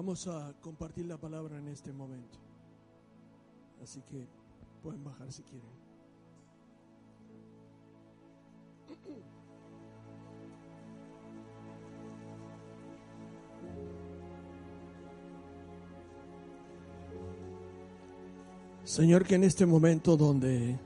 Vamos 0.00 0.26
a 0.28 0.54
compartir 0.62 1.04
la 1.04 1.18
palabra 1.18 1.58
en 1.58 1.68
este 1.68 1.92
momento. 1.92 2.38
Así 3.82 4.00
que 4.00 4.26
pueden 4.82 5.04
bajar 5.04 5.30
si 5.30 5.42
quieren. 5.42 5.68
Señor, 18.84 19.26
que 19.26 19.34
en 19.34 19.44
este 19.44 19.66
momento 19.66 20.16
donde 20.16 20.78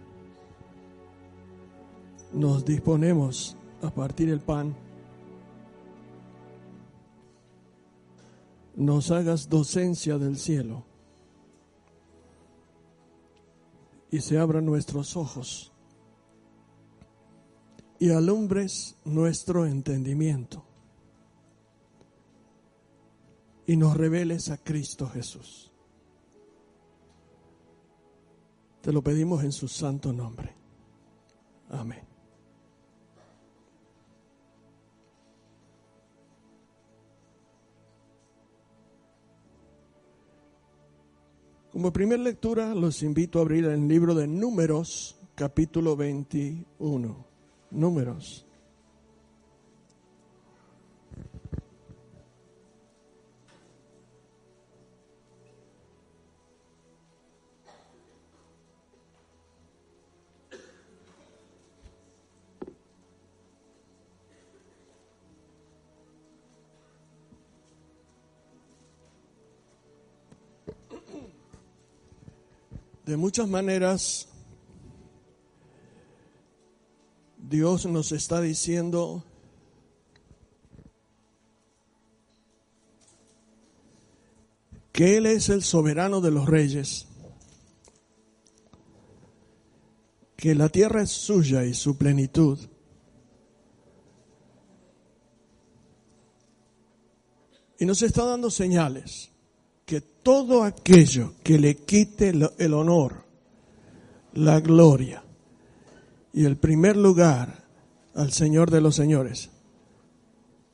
nos 2.33 2.65
disponemos 2.65 3.57
a 3.81 3.91
partir 3.91 4.29
el 4.29 4.41
pan, 4.41 4.75
nos 8.77 9.11
hagas 9.11 9.49
docencia 9.49 10.19
del 10.19 10.39
cielo 10.39 10.85
y 14.11 14.21
se 14.21 14.39
abran 14.39 14.65
nuestros 14.65 15.17
ojos 15.17 15.73
y 17.99 18.11
alumbres 18.11 18.97
nuestro 19.05 19.67
entendimiento 19.67 20.65
y 23.67 23.77
nos 23.77 23.97
reveles 23.97 24.51
a 24.51 24.59
Cristo 24.59 25.09
Jesús. 25.09 25.73
Te 28.83 28.93
lo 28.93 29.03
pedimos 29.03 29.43
en 29.43 29.53
su 29.53 29.67
santo 29.67 30.13
nombre. 30.13 30.53
Amén. 31.71 32.14
Como 41.75 41.93
primera 41.93 42.23
lectura, 42.23 42.73
los 42.73 43.03
invito 43.03 43.41
a 43.41 43.43
abrir 43.43 43.65
el 43.65 43.89
libro 43.89 44.15
de 44.15 44.29
Números, 44.29 45.19
capítulo 45.35 45.97
21. 45.97 47.27
Números. 47.73 48.47
De 73.05 73.19
muchas 73.19 73.47
maneras, 73.47 74.29
Dios 77.37 77.85
nos 77.85 78.13
está 78.13 78.41
diciendo 78.41 79.23
que 84.91 85.19
Él 85.19 85.27
es 85.27 85.51
el 85.51 85.63
soberano 85.63 86.23
de 86.23 86.31
los 86.31 86.49
reyes, 86.49 87.07
que 90.37 90.55
la 90.55 90.71
tierra 90.71 91.03
es 91.03 91.11
suya 91.11 91.67
y 91.67 91.75
su 91.75 91.99
plenitud. 91.99 92.59
Y 97.79 97.85
nos 97.85 98.01
está 98.01 98.25
dando 98.25 98.51
señales 98.51 99.34
que 99.85 100.01
todo 100.01 100.63
aquello 100.63 101.35
que 101.43 101.59
le 101.59 101.77
quite 101.77 102.31
el 102.59 102.75
honor, 102.75 103.25
la 104.33 104.61
gloria 104.61 105.23
y 106.33 106.45
el 106.45 106.57
primer 106.57 106.97
lugar 106.97 107.65
al 108.15 108.33
Señor 108.33 108.71
de 108.71 108.81
los 108.81 108.95
señores, 108.95 109.51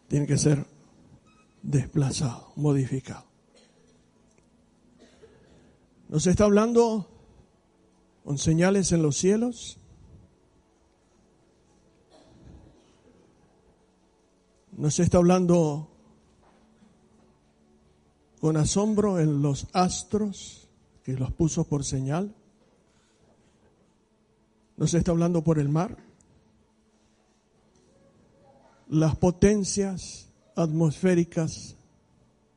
tiene 0.08 0.26
que 0.26 0.38
ser 0.38 0.66
desplazado, 1.62 2.52
modificado. 2.56 3.24
Nos 6.08 6.26
está 6.26 6.44
hablando 6.44 7.08
con 8.24 8.38
señales 8.38 8.92
en 8.92 9.02
los 9.02 9.16
cielos. 9.16 9.78
Nos 14.72 14.98
está 14.98 15.18
hablando 15.18 15.89
con 18.40 18.56
asombro 18.56 19.20
en 19.20 19.42
los 19.42 19.66
astros 19.74 20.68
que 21.04 21.12
los 21.12 21.30
puso 21.32 21.64
por 21.64 21.84
señal. 21.84 22.34
Nos 24.78 24.94
está 24.94 25.10
hablando 25.10 25.44
por 25.44 25.58
el 25.58 25.68
mar. 25.68 25.98
Las 28.88 29.14
potencias 29.16 30.30
atmosféricas 30.56 31.76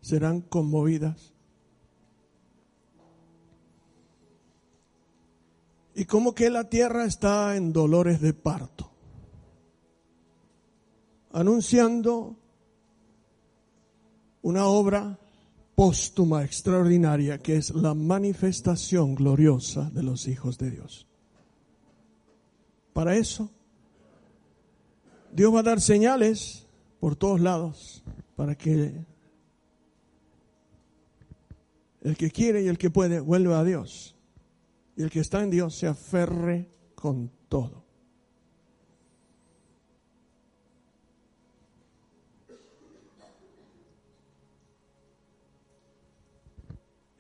serán 0.02 0.42
conmovidas. 0.42 1.34
Y 5.96 6.06
como 6.06 6.34
que 6.34 6.50
la 6.50 6.70
tierra 6.70 7.06
está 7.06 7.56
en 7.56 7.72
dolores 7.72 8.20
de 8.20 8.34
parto, 8.34 8.90
anunciando 11.32 12.36
una 14.42 14.66
obra 14.66 15.20
póstuma 15.76 16.44
extraordinaria 16.44 17.38
que 17.38 17.56
es 17.56 17.74
la 17.74 17.94
manifestación 17.94 19.16
gloriosa 19.16 19.90
de 19.92 20.04
los 20.04 20.28
hijos 20.28 20.58
de 20.58 20.72
Dios. 20.72 21.08
Para 22.94 23.16
eso, 23.16 23.50
Dios 25.32 25.54
va 25.54 25.62
a 25.62 25.64
dar 25.64 25.82
señales 25.82 26.68
por 27.00 27.16
todos 27.16 27.42
lados 27.42 28.04
para 28.36 28.56
que 28.56 28.94
el 32.02 32.18
que 32.18 32.30
quiere 32.30 32.62
y 32.62 32.68
el 32.68 32.78
que 32.78 32.90
puede 32.90 33.20
vuelva 33.20 33.60
a 33.60 33.64
Dios. 33.64 34.16
Y 34.96 35.02
el 35.02 35.10
que 35.10 35.22
está 35.22 35.42
en 35.42 35.50
Dios 35.50 35.76
se 35.76 35.88
aferre 35.88 36.70
con 36.94 37.32
todo. 37.50 37.83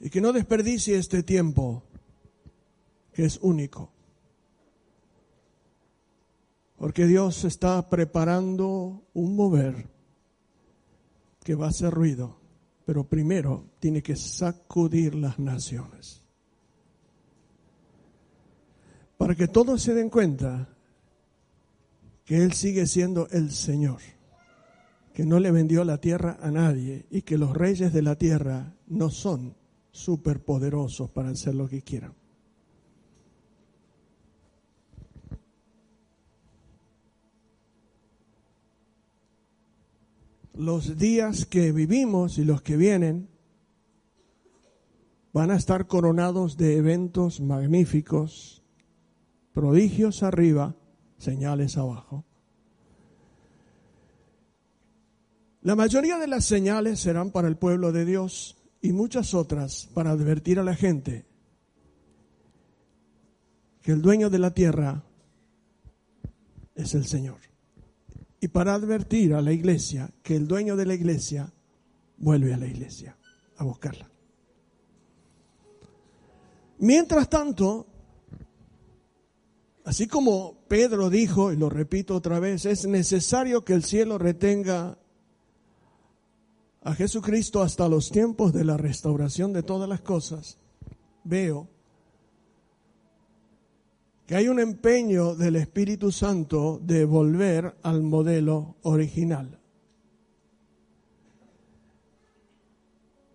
Y 0.03 0.09
que 0.09 0.19
no 0.19 0.33
desperdicie 0.33 0.97
este 0.97 1.23
tiempo 1.23 1.81
que 3.13 3.23
es 3.23 3.39
único. 3.41 3.89
Porque 6.75 7.07
Dios 7.07 7.45
está 7.45 7.89
preparando 7.89 9.07
un 9.13 9.37
mover 9.37 9.87
que 11.41 11.55
va 11.55 11.67
a 11.67 11.69
hacer 11.69 11.93
ruido, 11.93 12.37
pero 12.85 13.05
primero 13.05 13.69
tiene 13.79 14.03
que 14.03 14.17
sacudir 14.17 15.15
las 15.15 15.39
naciones. 15.39 16.21
Para 19.17 19.35
que 19.35 19.47
todos 19.47 19.81
se 19.81 19.93
den 19.93 20.09
cuenta 20.09 20.67
que 22.25 22.43
Él 22.43 22.51
sigue 22.51 22.87
siendo 22.87 23.29
el 23.29 23.51
Señor, 23.51 24.01
que 25.13 25.25
no 25.25 25.39
le 25.39 25.51
vendió 25.51 25.85
la 25.85 25.99
tierra 25.99 26.37
a 26.41 26.51
nadie 26.51 27.05
y 27.09 27.21
que 27.21 27.37
los 27.37 27.55
reyes 27.55 27.93
de 27.93 28.01
la 28.01 28.17
tierra 28.17 28.75
no 28.87 29.09
son 29.09 29.62
superpoderosos 29.93 31.09
para 31.11 31.29
hacer 31.29 31.55
lo 31.55 31.69
que 31.69 31.81
quieran. 31.81 32.13
Los 40.55 40.97
días 40.97 41.45
que 41.45 41.71
vivimos 41.71 42.37
y 42.37 42.43
los 42.43 42.61
que 42.61 42.75
vienen 42.75 43.29
van 45.31 45.49
a 45.49 45.55
estar 45.55 45.87
coronados 45.87 46.57
de 46.57 46.77
eventos 46.77 47.39
magníficos, 47.39 48.63
prodigios 49.51 50.21
arriba, 50.21 50.75
señales 51.17 51.77
abajo. 51.77 52.25
La 55.61 55.75
mayoría 55.75 56.19
de 56.19 56.27
las 56.27 56.45
señales 56.45 56.99
serán 56.99 57.31
para 57.31 57.47
el 57.47 57.57
pueblo 57.57 57.91
de 57.91 58.05
Dios 58.05 58.62
y 58.83 58.91
muchas 58.91 59.33
otras 59.33 59.87
para 59.93 60.11
advertir 60.11 60.59
a 60.59 60.63
la 60.63 60.75
gente 60.75 61.25
que 63.81 63.93
el 63.93 64.01
dueño 64.01 64.29
de 64.29 64.39
la 64.39 64.53
tierra 64.53 65.05
es 66.75 66.93
el 66.93 67.05
Señor. 67.05 67.37
Y 68.41 68.49
para 68.49 68.73
advertir 68.73 69.35
a 69.35 69.41
la 69.41 69.53
iglesia 69.53 70.11
que 70.21 70.35
el 70.35 70.49
dueño 70.49 70.75
de 70.75 70.85
la 70.85 70.95
iglesia 70.95 71.49
vuelve 72.17 72.53
a 72.53 72.57
la 72.57 72.67
iglesia 72.67 73.15
a 73.55 73.63
buscarla. 73.63 74.11
Mientras 76.79 77.29
tanto, 77.29 77.87
así 79.85 80.07
como 80.07 80.57
Pedro 80.67 81.09
dijo, 81.09 81.53
y 81.53 81.55
lo 81.55 81.69
repito 81.69 82.17
otra 82.17 82.41
vez, 82.41 82.65
es 82.65 82.85
necesario 82.85 83.63
que 83.63 83.75
el 83.75 83.85
cielo 83.85 84.17
retenga 84.17 84.97
a 86.83 86.93
Jesucristo 86.93 87.61
hasta 87.61 87.87
los 87.87 88.11
tiempos 88.11 88.51
de 88.53 88.65
la 88.65 88.77
restauración 88.77 89.53
de 89.53 89.63
todas 89.63 89.87
las 89.87 90.01
cosas, 90.01 90.57
veo 91.23 91.69
que 94.25 94.35
hay 94.35 94.47
un 94.47 94.59
empeño 94.59 95.35
del 95.35 95.55
Espíritu 95.57 96.11
Santo 96.11 96.79
de 96.81 97.05
volver 97.05 97.77
al 97.83 98.03
modelo 98.03 98.77
original. 98.83 99.59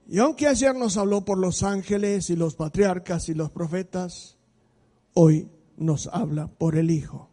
Y 0.07 0.19
aunque 0.19 0.47
ayer 0.47 0.75
nos 0.75 0.97
habló 0.97 1.25
por 1.25 1.37
los 1.37 1.63
ángeles 1.63 2.31
y 2.31 2.37
los 2.37 2.55
patriarcas 2.55 3.29
y 3.29 3.35
los 3.35 3.51
profetas, 3.51 4.39
hoy 5.13 5.51
nos 5.77 6.07
habla 6.07 6.49
por 6.49 6.77
el 6.77 6.91
Hijo. 6.91 7.31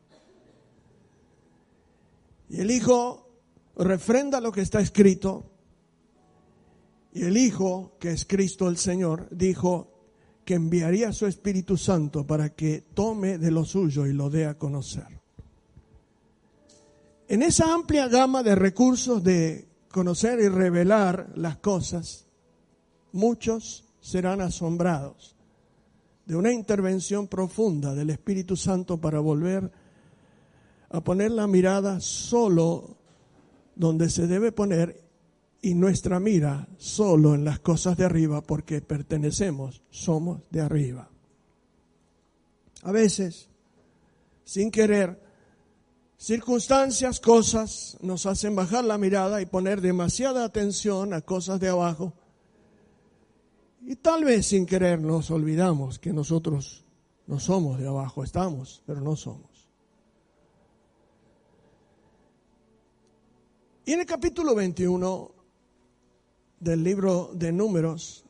Y 2.50 2.60
el 2.60 2.72
Hijo 2.72 3.30
refrenda 3.78 4.42
lo 4.42 4.52
que 4.52 4.62
está 4.62 4.82
escrito. 4.82 5.55
Y 7.16 7.24
el 7.24 7.38
Hijo, 7.38 7.96
que 7.98 8.12
es 8.12 8.26
Cristo 8.26 8.68
el 8.68 8.76
Señor, 8.76 9.30
dijo 9.32 9.90
que 10.44 10.56
enviaría 10.56 11.14
su 11.14 11.26
Espíritu 11.26 11.78
Santo 11.78 12.28
para 12.28 12.54
que 12.54 12.84
tome 12.94 13.38
de 13.38 13.52
lo 13.52 13.64
suyo 13.64 14.06
y 14.06 14.12
lo 14.12 14.30
dé 14.30 14.46
a 14.46 14.58
conocer. 14.58 15.08
En 17.30 17.42
esa 17.42 17.74
amplia 17.74 18.10
gama 18.10 18.44
de 18.44 18.54
recursos 18.56 19.24
de 19.24 19.66
conocer 19.90 20.42
y 20.42 20.50
revelar 20.50 21.32
las 21.36 21.56
cosas, 21.60 22.28
muchos 23.14 23.86
serán 24.02 24.42
asombrados 24.42 25.38
de 26.26 26.36
una 26.36 26.52
intervención 26.52 27.30
profunda 27.30 27.96
del 27.96 28.10
Espíritu 28.10 28.58
Santo 28.58 29.00
para 29.00 29.22
volver 29.22 29.72
a 30.90 31.02
poner 31.02 31.32
la 31.32 31.48
mirada 31.48 32.02
solo 32.02 32.98
donde 33.74 34.10
se 34.10 34.28
debe 34.28 34.52
poner 34.52 35.05
y 35.66 35.74
nuestra 35.74 36.20
mira 36.20 36.68
solo 36.78 37.34
en 37.34 37.44
las 37.44 37.58
cosas 37.58 37.98
de 37.98 38.06
arriba 38.06 38.42
porque 38.42 38.82
pertenecemos, 38.82 39.82
somos 39.90 40.44
de 40.52 40.62
arriba. 40.62 41.10
A 42.84 42.92
veces, 42.92 43.50
sin 44.44 44.70
querer, 44.70 45.20
circunstancias, 46.20 47.20
cosas 47.20 47.98
nos 48.02 48.28
hacen 48.28 48.56
bajar 48.56 48.86
la 48.86 49.00
mirada 49.00 49.42
y 49.42 49.48
poner 49.48 49.82
demasiada 49.82 50.44
atención 50.44 51.16
a 51.16 51.22
cosas 51.22 51.60
de 51.60 51.70
abajo 51.70 52.14
y 53.82 53.96
tal 53.96 54.24
vez 54.24 54.46
sin 54.46 54.68
querer 54.68 55.02
nos 55.02 55.32
olvidamos 55.32 55.98
que 55.98 56.14
nosotros 56.14 56.86
no 57.26 57.40
somos 57.40 57.80
de 57.80 57.88
abajo, 57.88 58.24
estamos, 58.24 58.84
pero 58.86 59.02
no 59.02 59.16
somos. 59.16 59.68
Y 63.88 63.94
en 63.94 64.02
el 64.02 64.06
capítulo 64.06 64.54
21 64.54 65.35
del 66.66 66.84
libro 66.84 67.30
de 67.32 67.52
números, 67.52 68.26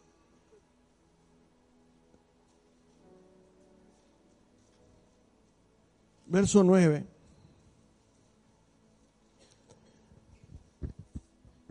verso 6.25 6.61
9, 6.61 7.05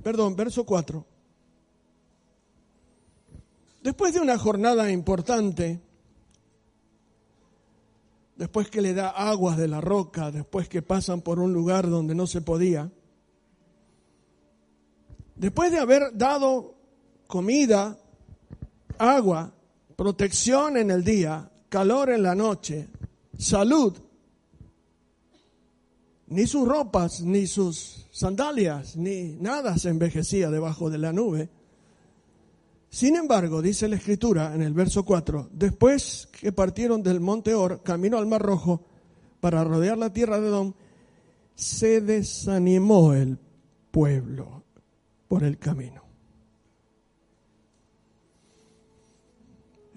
perdón, 0.03 0.35
verso 0.37 0.65
4. 0.65 1.05
Después 3.83 4.15
de 4.15 4.21
una 4.21 4.39
jornada 4.39 4.91
importante, 4.91 5.83
después 8.37 8.71
que 8.71 8.81
le 8.81 8.95
da 8.95 9.11
aguas 9.11 9.59
de 9.59 9.69
la 9.69 9.83
roca, 9.83 10.31
después 10.31 10.71
que 10.71 10.81
pasan 10.81 11.21
por 11.21 11.41
un 11.41 11.53
lugar 11.53 11.91
donde 11.91 12.15
no 12.15 12.27
se 12.27 12.41
podía, 12.41 12.91
después 15.45 15.71
de 15.71 15.79
haber 15.79 16.17
dado 16.17 16.75
comida, 17.27 17.99
agua, 18.97 19.53
protección 19.95 20.79
en 20.79 20.91
el 20.91 21.05
día, 21.05 21.51
calor 21.69 22.09
en 22.09 22.23
la 22.23 22.35
noche, 22.35 22.89
salud, 23.37 23.93
ni 26.29 26.47
sus 26.47 26.67
ropas, 26.67 27.21
ni 27.21 27.47
sus 27.47 28.07
sandalias, 28.11 28.97
ni 28.97 29.35
nada 29.35 29.77
se 29.77 29.91
envejecía 29.91 30.49
debajo 30.49 30.89
de 30.89 30.97
la 30.97 31.13
nube, 31.13 31.51
sin 32.89 33.15
embargo, 33.15 33.61
dice 33.61 33.87
la 33.87 33.97
escritura 33.97 34.55
en 34.55 34.63
el 34.63 34.73
verso 34.73 35.05
4, 35.05 35.51
después 35.53 36.27
que 36.41 36.53
partieron 36.53 37.03
del 37.03 37.21
monte 37.21 37.53
Or, 37.53 37.83
camino 37.83 38.17
al 38.17 38.25
Mar 38.25 38.41
Rojo, 38.41 38.81
para 39.41 39.63
rodear 39.63 39.99
la 39.99 40.11
tierra 40.11 40.41
de 40.41 40.49
Edom, 40.49 40.73
se 41.55 42.01
desanimó 42.01 43.13
el 43.13 43.39
pueblo 43.91 44.64
por 45.29 45.45
el 45.45 45.59
camino. 45.59 46.03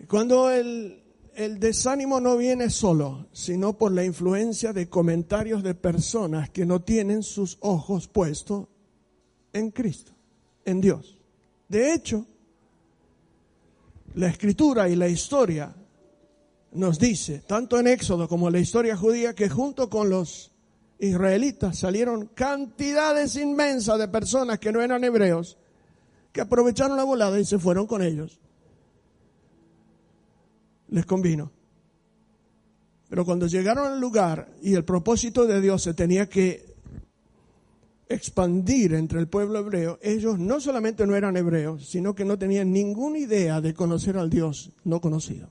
Cuando 0.07 0.49
el, 0.49 1.03
el 1.35 1.59
desánimo 1.59 2.19
no 2.19 2.37
viene 2.37 2.69
solo, 2.69 3.27
sino 3.31 3.77
por 3.77 3.91
la 3.91 4.05
influencia 4.05 4.73
de 4.73 4.89
comentarios 4.89 5.63
de 5.63 5.75
personas 5.75 6.49
que 6.49 6.65
no 6.65 6.81
tienen 6.81 7.23
sus 7.23 7.57
ojos 7.61 8.07
puestos 8.07 8.67
en 9.53 9.71
Cristo, 9.71 10.13
en 10.65 10.81
Dios. 10.81 11.17
De 11.67 11.93
hecho, 11.93 12.25
la 14.15 14.29
escritura 14.29 14.89
y 14.89 14.95
la 14.95 15.09
historia 15.09 15.75
nos 16.71 16.99
dice, 16.99 17.43
tanto 17.45 17.79
en 17.79 17.87
Éxodo 17.87 18.27
como 18.27 18.47
en 18.47 18.53
la 18.53 18.59
historia 18.59 18.95
judía, 18.95 19.35
que 19.35 19.49
junto 19.49 19.89
con 19.89 20.09
los 20.09 20.51
israelitas 20.99 21.77
salieron 21.77 22.27
cantidades 22.27 23.35
inmensas 23.35 23.99
de 23.99 24.07
personas 24.07 24.59
que 24.59 24.71
no 24.71 24.81
eran 24.81 25.03
hebreos, 25.03 25.57
que 26.31 26.41
aprovecharon 26.41 26.97
la 26.97 27.03
volada 27.03 27.39
y 27.39 27.45
se 27.45 27.59
fueron 27.59 27.87
con 27.87 28.01
ellos. 28.01 28.39
Les 30.89 31.05
convino. 31.05 31.51
Pero 33.09 33.25
cuando 33.25 33.47
llegaron 33.47 33.91
al 33.91 33.99
lugar 33.99 34.49
y 34.61 34.73
el 34.73 34.83
propósito 34.83 35.45
de 35.45 35.61
Dios 35.61 35.83
se 35.83 35.93
tenía 35.93 36.27
que 36.27 36.75
expandir 38.09 38.93
entre 38.93 39.19
el 39.19 39.27
pueblo 39.27 39.59
hebreo, 39.59 39.99
ellos 40.01 40.39
no 40.39 40.59
solamente 40.59 41.05
no 41.05 41.15
eran 41.15 41.37
hebreos, 41.37 41.87
sino 41.89 42.15
que 42.15 42.25
no 42.25 42.37
tenían 42.37 42.71
ninguna 42.71 43.19
idea 43.19 43.61
de 43.61 43.73
conocer 43.73 44.17
al 44.17 44.29
Dios 44.29 44.71
no 44.83 44.99
conocido. 45.01 45.49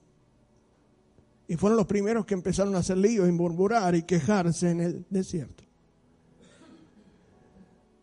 Y 1.48 1.56
fueron 1.56 1.76
los 1.76 1.86
primeros 1.86 2.26
que 2.26 2.34
empezaron 2.34 2.74
a 2.74 2.78
hacer 2.78 2.98
líos 2.98 3.28
y 3.28 3.32
murmurar 3.32 3.94
y 3.94 4.02
quejarse 4.02 4.70
en 4.70 4.80
el 4.80 5.06
desierto. 5.10 5.64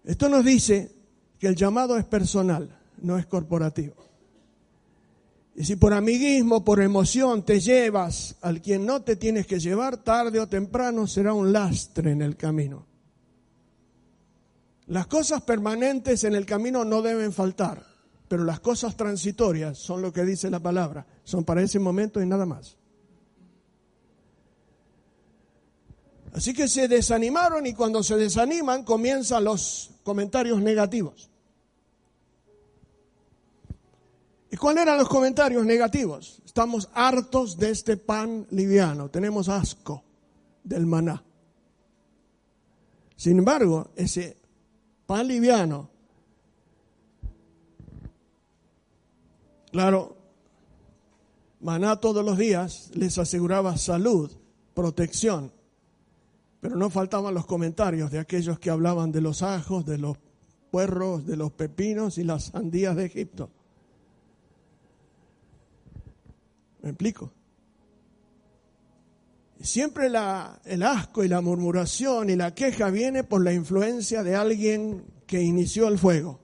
Esto 0.06 0.30
nos 0.30 0.44
dice 0.44 0.92
que 1.40 1.48
el 1.48 1.56
llamado 1.56 1.98
es 1.98 2.06
personal, 2.06 2.78
no 3.02 3.18
es 3.18 3.26
corporativo. 3.26 3.96
Y 5.56 5.66
si 5.66 5.76
por 5.76 5.94
amiguismo, 5.94 6.64
por 6.64 6.82
emoción 6.82 7.44
te 7.44 7.60
llevas 7.60 8.36
al 8.42 8.62
quien 8.62 8.86
no 8.86 9.02
te 9.02 9.16
tienes 9.16 9.46
que 9.46 9.60
llevar, 9.60 9.98
tarde 9.98 10.40
o 10.40 10.48
temprano 10.48 11.06
será 11.06 11.34
un 11.34 11.54
lastre 11.54 12.12
en 12.12 12.22
el 12.22 12.36
camino. 12.36 12.88
Las 14.88 15.08
cosas 15.08 15.44
permanentes 15.44 16.24
en 16.24 16.34
el 16.34 16.46
camino 16.46 16.84
no 16.84 17.02
deben 17.02 17.32
faltar, 17.32 17.86
pero 18.28 18.44
las 18.44 18.60
cosas 18.60 18.98
transitorias 18.98 19.78
son 19.78 20.02
lo 20.02 20.12
que 20.12 20.26
dice 20.26 20.50
la 20.50 20.60
palabra, 20.60 21.06
son 21.24 21.44
para 21.44 21.62
ese 21.62 21.80
momento 21.80 22.22
y 22.22 22.26
nada 22.26 22.46
más. 22.46 22.78
Así 26.34 26.54
que 26.54 26.68
se 26.68 26.88
desanimaron 26.88 27.66
y 27.68 27.74
cuando 27.74 28.02
se 28.02 28.18
desaniman 28.18 28.84
comienzan 28.84 29.44
los 29.44 29.92
comentarios 30.04 30.60
negativos. 30.62 31.30
¿Y 34.50 34.58
cuáles 34.58 34.84
eran 34.84 34.98
los 34.98 35.10
comentarios 35.10 35.64
negativos? 35.64 36.42
Estamos 36.44 36.90
hartos 36.94 37.58
de 37.58 37.70
este 37.70 37.98
pan 37.98 38.48
liviano, 38.50 39.10
tenemos 39.10 39.48
asco 39.48 40.04
del 40.64 40.88
maná. 40.88 41.24
Sin 43.16 43.38
embargo, 43.38 43.92
ese 43.96 44.38
pan 45.06 45.28
liviano, 45.28 45.90
claro, 49.72 50.18
maná 51.62 51.96
todos 51.98 52.26
los 52.26 52.38
días 52.40 52.90
les 52.96 53.20
aseguraba 53.20 53.78
salud, 53.78 54.32
protección, 54.74 55.52
pero 56.64 56.78
no 56.78 56.90
faltaban 56.90 57.34
los 57.34 57.46
comentarios 57.46 58.10
de 58.10 58.20
aquellos 58.20 58.58
que 58.58 58.70
hablaban 58.70 59.12
de 59.12 59.20
los 59.20 59.42
ajos, 59.44 59.86
de 59.86 59.98
los 59.98 60.16
puerros, 60.72 61.26
de 61.26 61.36
los 61.36 61.52
pepinos 61.52 62.18
y 62.18 62.24
las 62.24 62.46
sandías 62.46 62.96
de 62.96 63.04
Egipto. 63.04 63.50
¿Me 66.82 66.92
explico? 66.92 67.34
Siempre 69.60 70.08
el 70.08 70.84
asco 70.84 71.26
y 71.26 71.28
la 71.28 71.42
murmuración 71.42 72.30
y 72.30 72.38
la 72.38 72.56
queja 72.56 72.90
viene 72.90 73.26
por 73.26 73.44
la 73.44 73.52
influencia 73.52 74.24
de 74.24 74.38
alguien 74.38 75.04
que 75.28 75.42
inició 75.42 75.90
el 75.90 76.00
fuego. 76.00 76.40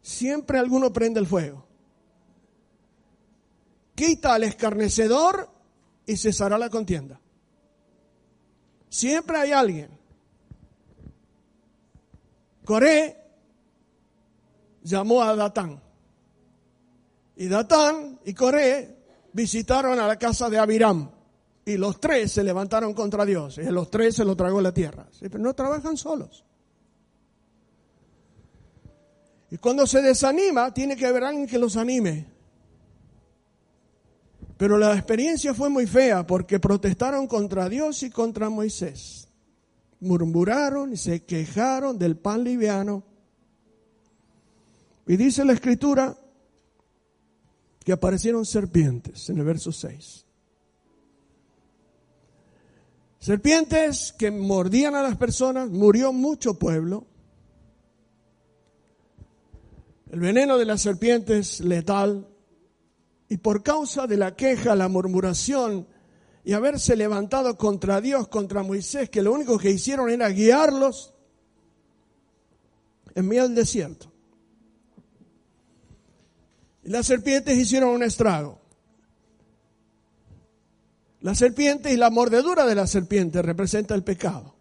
Siempre 0.00 0.60
alguno 0.60 0.92
prende 0.92 1.18
el 1.18 1.26
fuego. 1.26 1.66
Quita 3.96 4.34
al 4.34 4.44
escarnecedor 4.44 5.50
y 6.06 6.16
cesará 6.16 6.56
la 6.56 6.70
contienda. 6.70 7.20
Siempre 8.90 9.38
hay 9.38 9.52
alguien. 9.52 9.88
Coré 12.64 13.16
llamó 14.82 15.22
a 15.22 15.34
Datán. 15.36 15.80
Y 17.36 17.48
Datán 17.48 18.18
y 18.24 18.34
Coré 18.34 18.96
visitaron 19.32 19.98
a 19.98 20.06
la 20.06 20.18
casa 20.18 20.50
de 20.50 20.58
Abiram. 20.58 21.10
Y 21.64 21.76
los 21.76 22.00
tres 22.00 22.32
se 22.32 22.42
levantaron 22.42 22.92
contra 22.92 23.24
Dios. 23.24 23.58
Y 23.58 23.64
los 23.64 23.90
tres 23.90 24.16
se 24.16 24.24
lo 24.24 24.34
tragó 24.36 24.60
la 24.60 24.74
tierra. 24.74 25.06
Pero 25.20 25.38
no 25.38 25.54
trabajan 25.54 25.96
solos. 25.96 26.44
Y 29.52 29.56
cuando 29.58 29.86
se 29.86 30.02
desanima, 30.02 30.74
tiene 30.74 30.96
que 30.96 31.06
haber 31.06 31.24
alguien 31.24 31.46
que 31.46 31.58
los 31.58 31.76
anime. 31.76 32.26
Pero 34.60 34.76
la 34.76 34.92
experiencia 34.92 35.54
fue 35.54 35.70
muy 35.70 35.86
fea 35.86 36.26
porque 36.26 36.60
protestaron 36.60 37.26
contra 37.26 37.66
Dios 37.66 38.02
y 38.02 38.10
contra 38.10 38.50
Moisés. 38.50 39.26
Murmuraron 40.00 40.92
y 40.92 40.98
se 40.98 41.24
quejaron 41.24 41.98
del 41.98 42.18
pan 42.18 42.44
liviano. 42.44 43.02
Y 45.06 45.16
dice 45.16 45.46
la 45.46 45.54
escritura 45.54 46.14
que 47.82 47.92
aparecieron 47.92 48.44
serpientes 48.44 49.30
en 49.30 49.38
el 49.38 49.44
verso 49.46 49.72
6. 49.72 50.26
Serpientes 53.18 54.12
que 54.12 54.30
mordían 54.30 54.94
a 54.94 55.02
las 55.02 55.16
personas, 55.16 55.70
murió 55.70 56.12
mucho 56.12 56.58
pueblo. 56.58 57.06
El 60.10 60.20
veneno 60.20 60.58
de 60.58 60.66
las 60.66 60.82
serpientes 60.82 61.60
letal. 61.60 62.29
Y 63.30 63.38
por 63.38 63.62
causa 63.62 64.08
de 64.08 64.16
la 64.16 64.34
queja, 64.34 64.74
la 64.74 64.88
murmuración 64.88 65.86
y 66.44 66.52
haberse 66.52 66.96
levantado 66.96 67.56
contra 67.56 68.00
Dios, 68.00 68.26
contra 68.26 68.64
Moisés, 68.64 69.08
que 69.08 69.22
lo 69.22 69.32
único 69.32 69.56
que 69.56 69.70
hicieron 69.70 70.10
era 70.10 70.28
guiarlos 70.30 71.14
en 73.14 73.28
medio 73.28 73.44
del 73.44 73.54
desierto. 73.54 74.10
Y 76.82 76.88
las 76.88 77.06
serpientes 77.06 77.56
hicieron 77.56 77.90
un 77.90 78.02
estrago. 78.02 78.58
La 81.20 81.36
serpiente 81.36 81.92
y 81.92 81.96
la 81.96 82.10
mordedura 82.10 82.66
de 82.66 82.74
la 82.74 82.88
serpiente 82.88 83.42
representa 83.42 83.94
el 83.94 84.02
pecado. 84.02 84.56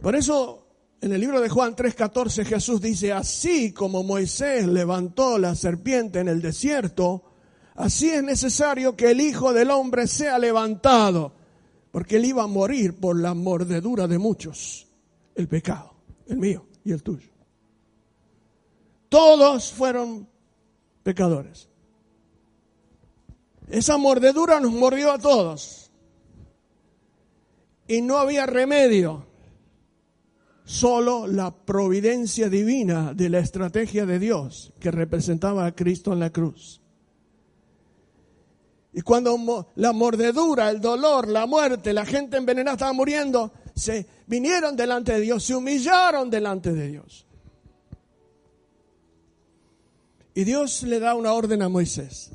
Por 0.00 0.14
eso 0.14 0.59
en 1.00 1.12
el 1.12 1.20
libro 1.20 1.40
de 1.40 1.48
Juan 1.48 1.74
3:14 1.74 2.44
Jesús 2.44 2.80
dice, 2.80 3.12
así 3.12 3.72
como 3.72 4.02
Moisés 4.02 4.66
levantó 4.66 5.38
la 5.38 5.54
serpiente 5.54 6.20
en 6.20 6.28
el 6.28 6.42
desierto, 6.42 7.24
así 7.74 8.10
es 8.10 8.22
necesario 8.22 8.96
que 8.96 9.10
el 9.10 9.20
Hijo 9.20 9.52
del 9.52 9.70
Hombre 9.70 10.06
sea 10.06 10.38
levantado, 10.38 11.32
porque 11.90 12.16
él 12.16 12.26
iba 12.26 12.42
a 12.42 12.46
morir 12.46 13.00
por 13.00 13.18
la 13.18 13.32
mordedura 13.34 14.06
de 14.06 14.18
muchos, 14.18 14.88
el 15.34 15.48
pecado, 15.48 15.94
el 16.26 16.36
mío 16.36 16.66
y 16.84 16.92
el 16.92 17.02
tuyo. 17.02 17.30
Todos 19.08 19.72
fueron 19.72 20.28
pecadores. 21.02 21.68
Esa 23.68 23.96
mordedura 23.96 24.60
nos 24.60 24.72
mordió 24.72 25.12
a 25.12 25.18
todos. 25.18 25.90
Y 27.88 28.02
no 28.02 28.18
había 28.18 28.46
remedio. 28.46 29.29
Solo 30.70 31.26
la 31.26 31.50
providencia 31.50 32.48
divina 32.48 33.12
de 33.12 33.28
la 33.28 33.40
estrategia 33.40 34.06
de 34.06 34.18
Dios 34.18 34.72
que 34.78 34.90
representaba 34.90 35.66
a 35.66 35.74
Cristo 35.74 36.12
en 36.12 36.20
la 36.20 36.30
cruz. 36.30 36.80
Y 38.92 39.02
cuando 39.02 39.68
la 39.76 39.92
mordedura, 39.92 40.70
el 40.70 40.80
dolor, 40.80 41.28
la 41.28 41.46
muerte, 41.46 41.92
la 41.92 42.04
gente 42.04 42.36
envenenada 42.36 42.74
estaba 42.74 42.92
muriendo, 42.92 43.52
se 43.74 44.06
vinieron 44.26 44.76
delante 44.76 45.12
de 45.12 45.20
Dios, 45.20 45.44
se 45.44 45.54
humillaron 45.54 46.30
delante 46.30 46.72
de 46.72 46.88
Dios. 46.88 47.26
Y 50.34 50.44
Dios 50.44 50.84
le 50.84 51.00
da 51.00 51.14
una 51.14 51.32
orden 51.32 51.62
a 51.62 51.68
Moisés 51.68 52.30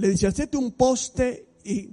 le 0.00 0.08
dice, 0.08 0.26
hacete 0.26 0.56
un 0.56 0.72
poste 0.72 1.46
y 1.62 1.90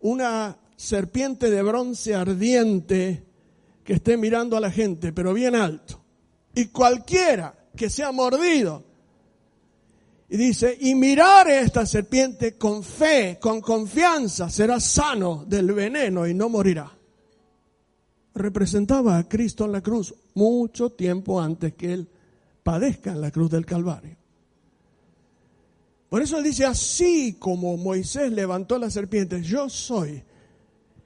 una 0.00 0.58
serpiente 0.74 1.48
de 1.48 1.62
bronce 1.62 2.12
ardiente 2.12 3.24
que 3.84 3.94
esté 3.94 4.16
mirando 4.16 4.56
a 4.56 4.60
la 4.60 4.70
gente, 4.70 5.12
pero 5.12 5.32
bien 5.34 5.54
alto. 5.54 6.00
Y 6.54 6.66
cualquiera 6.66 7.54
que 7.76 7.88
sea 7.88 8.12
mordido, 8.12 8.84
y 10.32 10.36
dice, 10.36 10.78
y 10.80 10.94
mirar 10.94 11.48
esta 11.48 11.84
serpiente 11.84 12.56
con 12.56 12.84
fe, 12.84 13.38
con 13.40 13.60
confianza, 13.60 14.48
será 14.48 14.78
sano 14.78 15.44
del 15.44 15.72
veneno 15.72 16.24
y 16.24 16.34
no 16.34 16.48
morirá. 16.48 16.96
Representaba 18.34 19.18
a 19.18 19.28
Cristo 19.28 19.64
en 19.64 19.72
la 19.72 19.80
cruz 19.80 20.14
mucho 20.34 20.90
tiempo 20.90 21.40
antes 21.40 21.74
que 21.74 21.92
él 21.92 22.08
padezca 22.62 23.10
en 23.10 23.20
la 23.20 23.32
cruz 23.32 23.50
del 23.50 23.66
Calvario. 23.66 24.16
Por 26.08 26.22
eso 26.22 26.38
él 26.38 26.44
dice, 26.44 26.64
así 26.64 27.34
como 27.36 27.76
Moisés 27.76 28.30
levantó 28.30 28.78
la 28.78 28.88
serpiente, 28.88 29.42
yo 29.42 29.68
soy. 29.68 30.22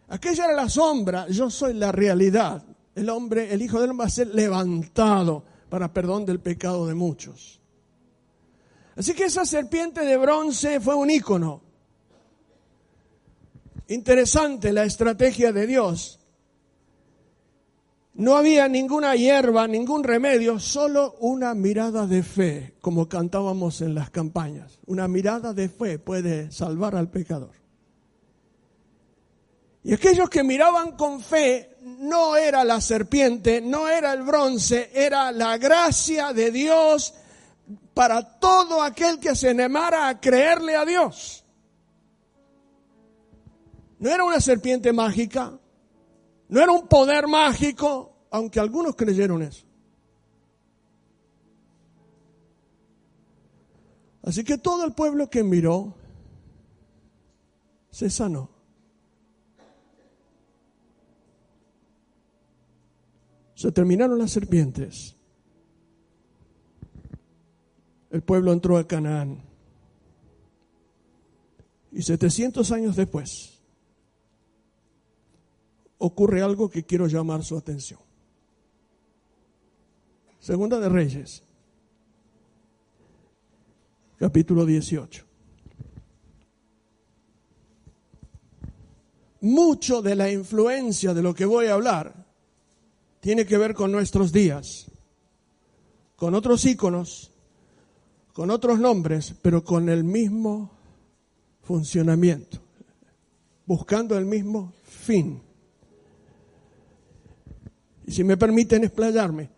Aquella 0.08 0.44
era 0.44 0.54
la 0.54 0.68
sombra, 0.68 1.26
yo 1.28 1.50
soy 1.50 1.74
la 1.74 1.92
realidad. 1.92 2.62
El 2.94 3.08
hombre, 3.10 3.52
el 3.52 3.62
Hijo 3.62 3.80
del 3.80 3.90
Hombre 3.90 4.04
va 4.04 4.08
a 4.08 4.10
ser 4.10 4.28
levantado 4.28 5.42
para 5.68 5.92
perdón 5.92 6.24
del 6.24 6.40
pecado 6.40 6.86
de 6.86 6.94
muchos. 6.94 7.60
Así 8.96 9.14
que 9.14 9.24
esa 9.24 9.44
serpiente 9.44 10.04
de 10.04 10.16
bronce 10.16 10.78
fue 10.80 10.94
un 10.94 11.10
ícono. 11.10 11.60
Interesante 13.88 14.72
la 14.72 14.84
estrategia 14.84 15.52
de 15.52 15.66
Dios 15.66 16.20
no 18.16 18.36
había 18.36 18.68
ninguna 18.68 19.16
hierba, 19.16 19.66
ningún 19.66 20.04
remedio, 20.04 20.60
solo 20.60 21.16
una 21.18 21.52
mirada 21.54 22.06
de 22.06 22.22
fe, 22.22 22.74
como 22.80 23.08
cantábamos 23.08 23.80
en 23.80 23.94
las 23.94 24.10
campañas. 24.10 24.78
Una 24.86 25.08
mirada 25.08 25.52
de 25.52 25.68
fe 25.68 25.98
puede 25.98 26.52
salvar 26.52 26.94
al 26.94 27.10
pecador. 27.10 27.63
Y 29.84 29.92
aquellos 29.92 30.30
que 30.30 30.42
miraban 30.42 30.92
con 30.92 31.20
fe 31.20 31.76
no 31.82 32.36
era 32.36 32.64
la 32.64 32.80
serpiente, 32.80 33.60
no 33.60 33.86
era 33.86 34.14
el 34.14 34.22
bronce, 34.22 34.90
era 34.94 35.30
la 35.30 35.58
gracia 35.58 36.32
de 36.32 36.50
Dios 36.50 37.12
para 37.92 38.38
todo 38.38 38.82
aquel 38.82 39.20
que 39.20 39.36
se 39.36 39.50
animara 39.50 40.08
a 40.08 40.18
creerle 40.18 40.74
a 40.74 40.86
Dios. 40.86 41.44
No 43.98 44.08
era 44.08 44.24
una 44.24 44.40
serpiente 44.40 44.90
mágica, 44.90 45.58
no 46.48 46.60
era 46.60 46.72
un 46.72 46.88
poder 46.88 47.28
mágico, 47.28 48.26
aunque 48.30 48.60
algunos 48.60 48.96
creyeron 48.96 49.42
eso. 49.42 49.66
Así 54.22 54.44
que 54.44 54.56
todo 54.56 54.86
el 54.86 54.94
pueblo 54.94 55.28
que 55.28 55.44
miró 55.44 55.94
se 57.90 58.08
sanó. 58.08 58.53
Se 63.64 63.72
terminaron 63.72 64.18
las 64.18 64.30
serpientes. 64.30 65.16
El 68.10 68.20
pueblo 68.20 68.52
entró 68.52 68.76
a 68.76 68.86
Canaán. 68.86 69.42
Y 71.90 72.02
700 72.02 72.70
años 72.72 72.94
después, 72.94 73.58
ocurre 75.96 76.42
algo 76.42 76.68
que 76.68 76.84
quiero 76.84 77.06
llamar 77.06 77.42
su 77.42 77.56
atención. 77.56 78.00
Segunda 80.40 80.78
de 80.78 80.90
Reyes, 80.90 81.42
capítulo 84.18 84.66
18. 84.66 85.24
Mucho 89.40 90.02
de 90.02 90.14
la 90.14 90.30
influencia 90.30 91.14
de 91.14 91.22
lo 91.22 91.34
que 91.34 91.46
voy 91.46 91.68
a 91.68 91.72
hablar 91.72 92.23
tiene 93.24 93.46
que 93.46 93.56
ver 93.56 93.72
con 93.72 93.90
nuestros 93.90 94.32
días. 94.32 94.84
con 96.16 96.34
otros 96.34 96.64
íconos, 96.64 97.32
con 98.32 98.50
otros 98.50 98.78
nombres, 98.78 99.34
pero 99.42 99.64
con 99.64 99.88
el 99.88 100.04
mismo 100.04 100.70
funcionamiento, 101.62 102.58
buscando 103.66 104.16
el 104.16 104.24
mismo 104.24 104.72
fin. 104.84 105.42
Y 108.06 108.12
si 108.12 108.24
me 108.24 108.36
permiten 108.36 108.84
explayarme, 108.84 109.50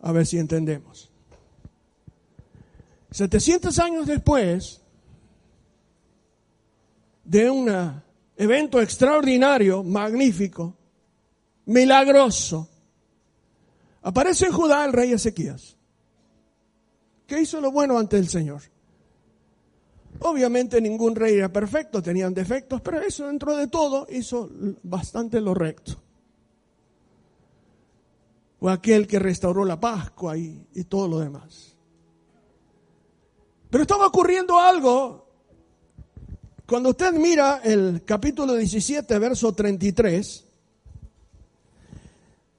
a 0.00 0.12
ver 0.12 0.26
si 0.26 0.38
entendemos. 0.38 1.10
700 3.10 3.78
años 3.78 4.06
después 4.06 4.80
de 7.24 7.50
un 7.50 8.02
evento 8.36 8.80
extraordinario, 8.80 9.82
magnífico, 9.82 10.76
milagroso, 11.70 12.68
aparece 14.02 14.46
en 14.46 14.52
Judá 14.52 14.84
el 14.84 14.92
rey 14.92 15.12
Ezequías, 15.12 15.76
que 17.28 17.40
hizo 17.40 17.60
lo 17.60 17.70
bueno 17.70 17.96
ante 17.96 18.16
el 18.16 18.28
Señor. 18.28 18.62
Obviamente 20.18 20.80
ningún 20.80 21.14
rey 21.14 21.36
era 21.36 21.52
perfecto, 21.52 22.02
tenían 22.02 22.34
defectos, 22.34 22.80
pero 22.80 23.00
eso 23.00 23.28
dentro 23.28 23.56
de 23.56 23.68
todo 23.68 24.06
hizo 24.10 24.50
bastante 24.82 25.40
lo 25.40 25.54
recto. 25.54 25.92
O 28.58 28.68
aquel 28.68 29.06
que 29.06 29.20
restauró 29.20 29.64
la 29.64 29.78
Pascua 29.78 30.36
y, 30.36 30.66
y 30.74 30.84
todo 30.84 31.06
lo 31.06 31.20
demás. 31.20 31.76
Pero 33.70 33.82
estaba 33.82 34.08
ocurriendo 34.08 34.58
algo. 34.58 35.28
Cuando 36.66 36.90
usted 36.90 37.12
mira 37.12 37.60
el 37.62 38.02
capítulo 38.04 38.54
17, 38.54 39.18
verso 39.18 39.52
33, 39.52 40.49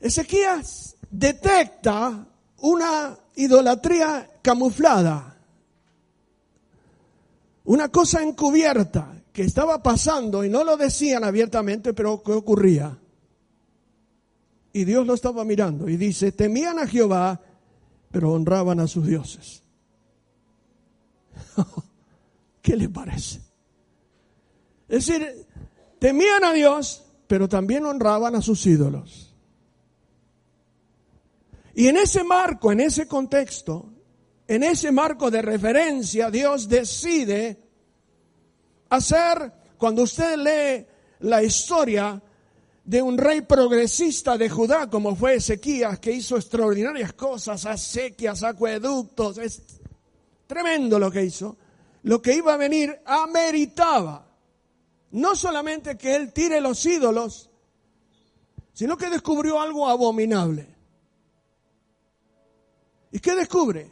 Ezequías 0.01 0.95
detecta 1.11 2.27
una 2.57 3.17
idolatría 3.35 4.29
camuflada, 4.41 5.37
una 7.65 7.89
cosa 7.89 8.23
encubierta 8.23 9.21
que 9.31 9.43
estaba 9.43 9.81
pasando 9.81 10.43
y 10.43 10.49
no 10.49 10.63
lo 10.63 10.75
decían 10.75 11.23
abiertamente, 11.23 11.93
pero 11.93 12.21
que 12.23 12.31
ocurría. 12.31 12.97
Y 14.73 14.83
Dios 14.85 15.05
lo 15.05 15.13
estaba 15.13 15.45
mirando 15.45 15.87
y 15.87 15.97
dice, 15.97 16.31
temían 16.31 16.79
a 16.79 16.87
Jehová, 16.87 17.39
pero 18.09 18.33
honraban 18.33 18.79
a 18.79 18.87
sus 18.87 19.05
dioses. 19.05 19.61
¿Qué 22.61 22.75
le 22.75 22.89
parece? 22.89 23.39
Es 24.89 25.05
decir, 25.05 25.47
temían 25.99 26.43
a 26.43 26.53
Dios, 26.53 27.03
pero 27.27 27.47
también 27.47 27.85
honraban 27.85 28.35
a 28.35 28.41
sus 28.41 28.65
ídolos. 28.65 29.30
Y 31.73 31.87
en 31.87 31.97
ese 31.97 32.23
marco, 32.23 32.71
en 32.71 32.81
ese 32.81 33.07
contexto, 33.07 33.89
en 34.47 34.63
ese 34.63 34.91
marco 34.91 35.31
de 35.31 35.41
referencia, 35.41 36.29
Dios 36.29 36.67
decide 36.67 37.57
hacer, 38.89 39.53
cuando 39.77 40.03
usted 40.03 40.35
lee 40.37 40.85
la 41.21 41.41
historia 41.41 42.21
de 42.83 43.01
un 43.01 43.17
rey 43.17 43.41
progresista 43.41 44.37
de 44.37 44.49
Judá, 44.49 44.89
como 44.89 45.15
fue 45.15 45.35
Ezequías, 45.35 45.99
que 45.99 46.11
hizo 46.11 46.35
extraordinarias 46.35 47.13
cosas, 47.13 47.65
acequias, 47.65 48.43
acueductos, 48.43 49.37
es 49.37 49.61
tremendo 50.47 50.99
lo 50.99 51.09
que 51.09 51.23
hizo, 51.23 51.55
lo 52.03 52.21
que 52.21 52.33
iba 52.33 52.53
a 52.53 52.57
venir 52.57 52.99
ameritaba 53.05 54.31
no 55.11 55.35
solamente 55.35 55.97
que 55.97 56.15
él 56.15 56.31
tire 56.31 56.61
los 56.61 56.85
ídolos, 56.85 57.49
sino 58.73 58.97
que 58.97 59.09
descubrió 59.09 59.59
algo 59.59 59.87
abominable. 59.87 60.70
¿Y 63.11 63.19
qué 63.19 63.35
descubre? 63.35 63.91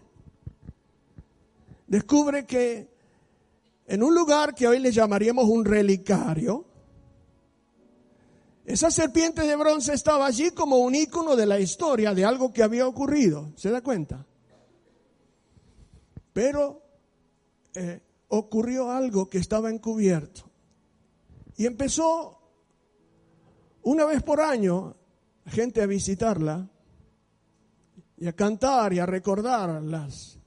Descubre 1.88 2.45
que 2.45 2.88
en 3.88 4.03
un 4.03 4.13
lugar 4.13 4.53
que 4.53 4.67
hoy 4.67 4.79
le 4.79 4.91
llamaríamos 4.91 5.45
un 5.45 5.65
relicario, 5.65 6.65
esa 8.65 8.91
serpiente 8.91 9.41
de 9.41 9.55
bronce 9.55 9.93
estaba 9.93 10.27
allí 10.27 10.51
como 10.51 10.77
un 10.77 10.93
ícono 10.93 11.36
de 11.36 11.47
la 11.47 11.60
historia 11.60 12.13
de 12.13 12.23
algo 12.23 12.53
que 12.53 12.62
había 12.62 12.88
ocurrido. 12.88 13.51
¿Se 13.55 13.71
da 13.71 13.82
cuenta? 13.82 14.27
Pero 16.32 16.84
eh, 17.73 17.99
ocurrió 18.27 18.91
algo 18.91 19.27
que 19.27 19.39
estaba 19.39 19.71
encubierto. 19.71 20.43
Y 21.58 21.65
empezó 21.65 22.39
una 23.82 24.05
vez 24.05 24.21
por 24.21 24.39
año 24.39 24.95
gente 25.47 25.82
a 25.82 25.88
visitarla 25.88 26.69
y 28.19 28.27
a 28.27 28.34
cantar 28.34 28.93
y 28.93 28.99
a 28.99 29.05
recordar 29.05 29.82
las, 29.82 30.38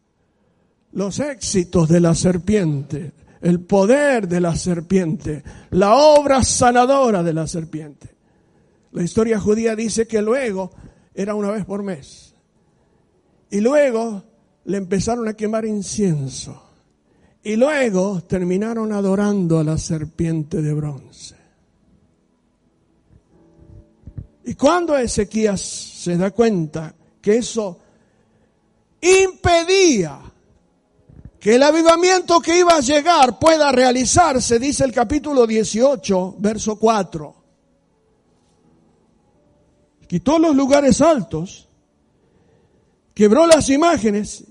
los 0.92 1.18
éxitos 1.20 1.88
de 1.88 2.00
la 2.00 2.14
serpiente, 2.14 3.12
el 3.40 3.60
poder 3.60 4.28
de 4.28 4.40
la 4.40 4.54
serpiente, 4.54 5.42
la 5.70 5.96
obra 5.96 6.44
sanadora 6.44 7.22
de 7.22 7.32
la 7.32 7.46
serpiente. 7.46 8.10
La 8.92 9.02
historia 9.02 9.40
judía 9.40 9.74
dice 9.74 10.06
que 10.06 10.20
luego 10.20 10.70
era 11.14 11.34
una 11.34 11.50
vez 11.50 11.64
por 11.64 11.82
mes. 11.82 12.34
Y 13.50 13.60
luego 13.60 14.22
le 14.64 14.76
empezaron 14.76 15.26
a 15.28 15.34
quemar 15.34 15.64
incienso. 15.64 16.62
Y 17.42 17.56
luego 17.56 18.22
terminaron 18.22 18.92
adorando 18.92 19.58
a 19.58 19.64
la 19.64 19.78
serpiente 19.78 20.60
de 20.60 20.74
bronce. 20.74 21.36
Y 24.44 24.54
cuando 24.54 24.96
Ezequías 24.96 25.60
se 25.60 26.16
da 26.16 26.32
cuenta 26.32 26.94
que 27.22 27.38
eso 27.38 27.78
impedía 29.00 30.20
que 31.38 31.56
el 31.56 31.62
avivamiento 31.62 32.40
que 32.40 32.58
iba 32.58 32.74
a 32.74 32.80
llegar 32.80 33.38
pueda 33.38 33.72
realizarse, 33.72 34.58
dice 34.58 34.84
el 34.84 34.92
capítulo 34.92 35.46
18, 35.46 36.36
verso 36.38 36.76
4. 36.76 37.34
Quitó 40.06 40.38
los 40.38 40.54
lugares 40.54 41.00
altos, 41.00 41.68
quebró 43.14 43.46
las 43.46 43.68
imágenes, 43.70 44.44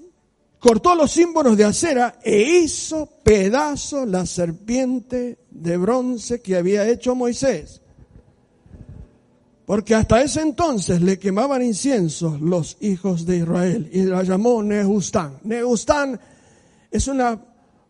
cortó 0.60 0.96
los 0.96 1.12
símbolos 1.12 1.56
de 1.56 1.66
acera 1.66 2.20
e 2.24 2.42
hizo 2.42 3.08
pedazo 3.24 4.06
la 4.06 4.26
serpiente 4.26 5.40
de 5.50 5.78
bronce 5.78 6.42
que 6.42 6.58
había 6.58 6.88
hecho 6.90 7.16
Moisés. 7.16 7.81
Porque 9.66 9.96
hasta 9.96 10.22
ese 10.22 10.42
entonces 10.42 11.02
le 11.02 11.18
quemaban 11.20 11.62
incienso 11.62 12.38
los 12.42 12.78
hijos 12.82 13.26
de 13.26 13.38
Israel 13.38 13.90
y 13.94 14.04
la 14.04 14.24
llamó 14.24 14.62
Nehustán. 14.62 15.40
Nehustán 15.44 16.20
es 16.90 17.08
una, 17.08 17.40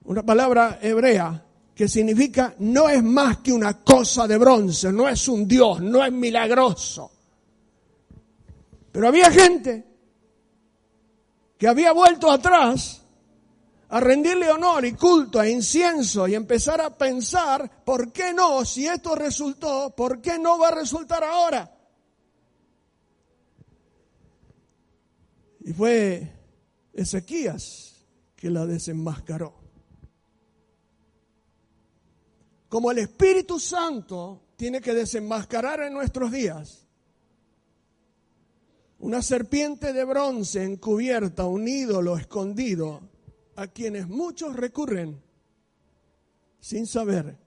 una 0.04 0.24
palabra 0.24 0.80
hebrea 0.82 1.44
que 1.74 1.88
significa 1.88 2.54
no 2.60 2.90
es 2.90 3.02
más 3.02 3.38
que 3.38 3.52
una 3.52 3.80
cosa 3.80 4.28
de 4.28 4.38
bronce, 4.38 4.92
no 4.92 5.08
es 5.10 5.28
un 5.28 5.48
Dios, 5.48 5.82
no 5.82 6.06
es 6.06 6.12
milagroso. 6.12 7.12
Pero 8.92 9.08
había 9.08 9.32
gente 9.32 9.86
que 11.58 11.68
había 11.68 11.94
vuelto 11.94 12.30
atrás 12.30 13.01
a 13.92 14.00
rendirle 14.00 14.50
honor 14.50 14.86
y 14.86 14.94
culto 14.94 15.42
e 15.44 15.52
incienso 15.52 16.26
y 16.26 16.34
empezar 16.34 16.80
a 16.80 16.98
pensar, 16.98 17.84
¿por 17.84 18.14
qué 18.14 18.34
no? 18.34 18.64
Si 18.64 18.88
esto 18.88 19.16
resultó, 19.16 19.94
¿por 19.94 20.22
qué 20.22 20.40
no 20.40 20.58
va 20.58 20.70
a 20.70 20.76
resultar 20.76 21.22
ahora? 21.26 21.78
Y 25.60 25.74
fue 25.74 26.32
Ezequías 26.94 28.06
que 28.38 28.50
la 28.50 28.66
desenmascaró. 28.66 29.56
Como 32.70 32.92
el 32.92 33.00
Espíritu 33.00 33.60
Santo 33.60 34.54
tiene 34.56 34.80
que 34.80 34.94
desenmascarar 34.94 35.82
en 35.82 35.94
nuestros 35.94 36.32
días 36.32 36.88
una 39.00 39.22
serpiente 39.22 39.92
de 39.92 40.06
bronce 40.06 40.64
encubierta, 40.64 41.44
un 41.44 41.68
ídolo 41.68 42.16
escondido, 42.16 43.11
a 43.62 43.68
quienes 43.68 44.08
muchos 44.08 44.56
recurren 44.56 45.22
sin 46.60 46.88
saber 46.88 47.38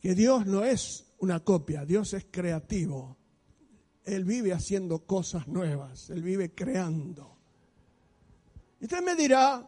que 0.00 0.14
Dios 0.14 0.46
no 0.46 0.64
es 0.64 1.06
una 1.18 1.40
copia, 1.40 1.84
Dios 1.84 2.12
es 2.14 2.26
creativo. 2.30 3.16
Él 4.04 4.24
vive 4.24 4.52
haciendo 4.52 5.06
cosas 5.06 5.48
nuevas, 5.48 6.10
Él 6.10 6.22
vive 6.22 6.52
creando. 6.52 7.38
Y 8.80 8.84
usted 8.84 9.02
me 9.02 9.14
dirá, 9.14 9.66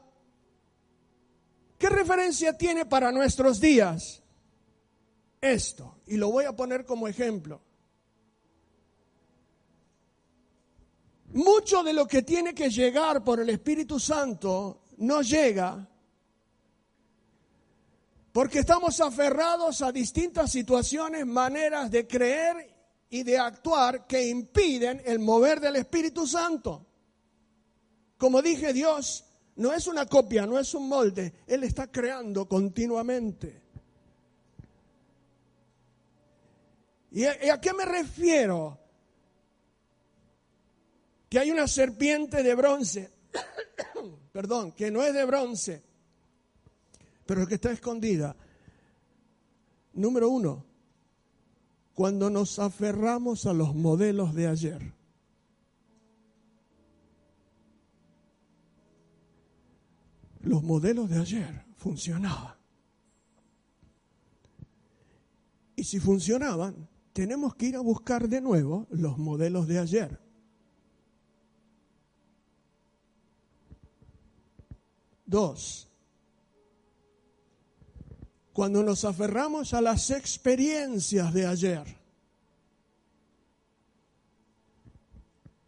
¿qué 1.79 1.88
referencia 1.88 2.59
tiene 2.59 2.85
para 2.87 3.12
nuestros 3.12 3.61
días 3.61 4.22
esto? 5.40 6.00
Y 6.07 6.16
lo 6.16 6.31
voy 6.31 6.44
a 6.44 6.55
poner 6.55 6.85
como 6.85 7.09
ejemplo. 7.09 7.62
Mucho 11.33 11.83
de 11.83 11.93
lo 11.93 12.07
que 12.07 12.23
tiene 12.23 12.55
que 12.55 12.71
llegar 12.71 13.23
por 13.23 13.41
el 13.41 13.51
Espíritu 13.51 13.99
Santo 13.99 14.83
no 14.99 15.23
llega 15.23 15.87
porque 18.37 18.59
estamos 18.59 19.01
aferrados 19.01 19.81
a 19.81 19.91
distintas 19.91 20.53
situaciones, 20.53 21.25
maneras 21.25 21.91
de 21.91 22.07
creer 22.07 22.75
y 23.09 23.23
de 23.23 23.39
actuar 23.39 24.07
que 24.07 24.29
impiden 24.29 25.01
el 25.07 25.21
mover 25.21 25.59
del 25.59 25.77
Espíritu 25.77 26.27
Santo. 26.27 26.85
Como 28.19 28.43
dije, 28.43 28.75
Dios 28.75 29.25
no 29.57 29.73
es 29.73 29.87
una 29.87 30.05
copia, 30.05 30.45
no 30.45 30.59
es 30.59 30.75
un 30.75 30.87
molde, 30.87 31.33
Él 31.47 31.65
está 31.65 31.91
creando 31.91 32.47
continuamente. 32.47 33.62
¿Y 37.12 37.25
a, 37.25 37.59
qué 37.59 37.73
me 37.73 37.87
refiero? 37.87 38.79
Que 41.37 41.40
hay 41.40 41.51
una 41.51 41.68
serpiente 41.68 42.42
de 42.42 42.55
bronce, 42.55 43.11
perdón, 44.33 44.72
que 44.72 44.90
no 44.90 45.03
es 45.03 45.12
de 45.12 45.22
bronce, 45.27 45.83
pero 47.27 47.46
que 47.46 47.57
está 47.57 47.70
escondida. 47.70 48.35
Número 49.92 50.31
uno, 50.31 50.64
cuando 51.92 52.31
nos 52.31 52.59
aferramos 52.59 53.44
a 53.44 53.53
los 53.53 53.75
modelos 53.75 54.35
de 54.35 54.46
ayer. 54.46 54.94
Los 60.40 60.62
modelos 60.62 61.11
de 61.11 61.18
ayer 61.18 61.66
funcionaban. 61.77 62.55
Y 65.77 65.85
si 65.85 66.01
funcionaban, 66.01 66.88
tenemos 67.12 67.55
que 67.57 67.66
ir 67.66 67.77
a 67.77 67.81
buscar 67.81 68.27
de 68.27 68.40
nuevo 68.40 68.87
los 68.88 69.18
modelos 69.18 69.66
de 69.68 69.79
ayer. 69.81 70.26
Dos, 75.27 75.89
cuando 78.53 78.83
nos 78.83 79.05
aferramos 79.05 79.75
a 79.75 79.81
las 79.81 80.11
experiencias 80.11 81.35
de 81.35 81.47
ayer. 81.47 81.85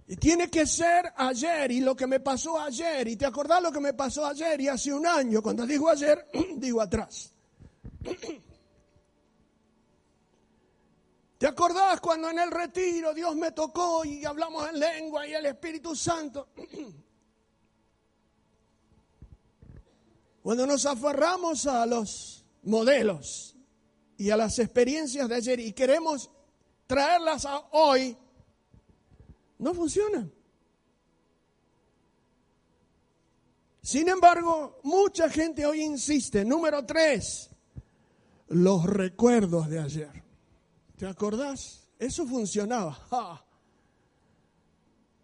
Y 0.06 0.16
tiene 0.16 0.48
que 0.48 0.64
ser 0.64 1.12
ayer 1.16 1.70
y 1.70 1.80
lo 1.80 1.94
que 1.94 2.06
me 2.06 2.20
pasó 2.20 2.58
ayer. 2.58 3.08
Y 3.08 3.16
te 3.16 3.26
acordás 3.26 3.62
lo 3.62 3.70
que 3.70 3.80
me 3.80 3.92
pasó 3.92 4.24
ayer 4.24 4.58
y 4.62 4.68
hace 4.68 4.94
un 4.94 5.06
año. 5.06 5.42
Cuando 5.42 5.66
digo 5.66 5.90
ayer, 5.90 6.26
digo 6.56 6.80
atrás. 6.80 7.30
¿Te 11.36 11.46
acordás 11.46 12.00
cuando 12.00 12.30
en 12.30 12.38
el 12.38 12.50
retiro 12.50 13.12
Dios 13.12 13.36
me 13.36 13.52
tocó 13.52 14.04
y 14.04 14.24
hablamos 14.24 14.66
en 14.70 14.80
lengua 14.80 15.26
y 15.26 15.34
el 15.34 15.44
Espíritu 15.44 15.94
Santo? 15.94 16.48
Cuando 20.48 20.66
nos 20.66 20.86
aferramos 20.86 21.66
a 21.66 21.84
los 21.84 22.42
modelos 22.62 23.54
y 24.16 24.30
a 24.30 24.36
las 24.38 24.58
experiencias 24.58 25.28
de 25.28 25.34
ayer 25.34 25.60
y 25.60 25.74
queremos 25.74 26.30
traerlas 26.86 27.44
a 27.44 27.68
hoy, 27.72 28.16
no 29.58 29.74
funcionan. 29.74 30.32
Sin 33.82 34.08
embargo, 34.08 34.80
mucha 34.84 35.28
gente 35.28 35.66
hoy 35.66 35.82
insiste, 35.82 36.46
número 36.46 36.86
tres, 36.86 37.50
los 38.46 38.84
recuerdos 38.84 39.68
de 39.68 39.80
ayer. 39.80 40.24
¿Te 40.96 41.06
acordás? 41.06 41.90
Eso 41.98 42.26
funcionaba. 42.26 42.98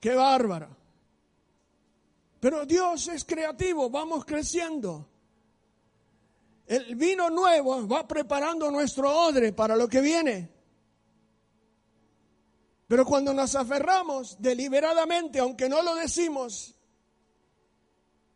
¡Qué 0.01 0.15
bárbaro! 0.15 0.69
Pero 2.41 2.67
Dios 2.67 3.09
es 3.09 3.25
creativo, 3.25 3.89
vamos 3.89 4.27
creciendo. 4.27 5.13
El 6.67 6.95
vino 6.97 7.29
nuevo 7.29 7.87
va 7.87 8.07
preparando 8.07 8.71
nuestro 8.71 9.11
odre 9.11 9.53
para 9.53 9.77
lo 9.77 9.89
que 9.89 10.01
viene. 10.01 10.51
Pero 12.87 13.05
cuando 13.05 13.35
nos 13.35 13.55
aferramos 13.55 14.41
deliberadamente, 14.41 15.39
aunque 15.39 15.69
no 15.69 15.83
lo 15.83 15.95
decimos, 15.95 16.75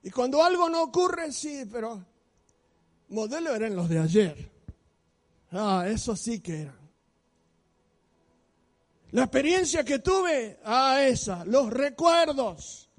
y 0.03 0.11
cuando 0.11 0.43
algo 0.43 0.69
no 0.69 0.85
ocurre, 0.85 1.33
sí, 1.33 1.65
pero 1.71 2.05
modelo 3.09 3.55
eran 3.55 3.75
los 3.75 3.89
de 3.89 3.99
ayer. 3.99 4.51
Ah, 5.53 5.87
eso 5.89 6.15
sí 6.15 6.41
que 6.41 6.63
eran. 6.63 6.79
La 9.13 9.23
experiencia 9.23 9.85
que 9.85 10.01
tuve, 10.01 10.61
ah, 10.65 11.03
esa, 11.03 11.45
los 11.45 11.71
recuerdos. 11.71 12.91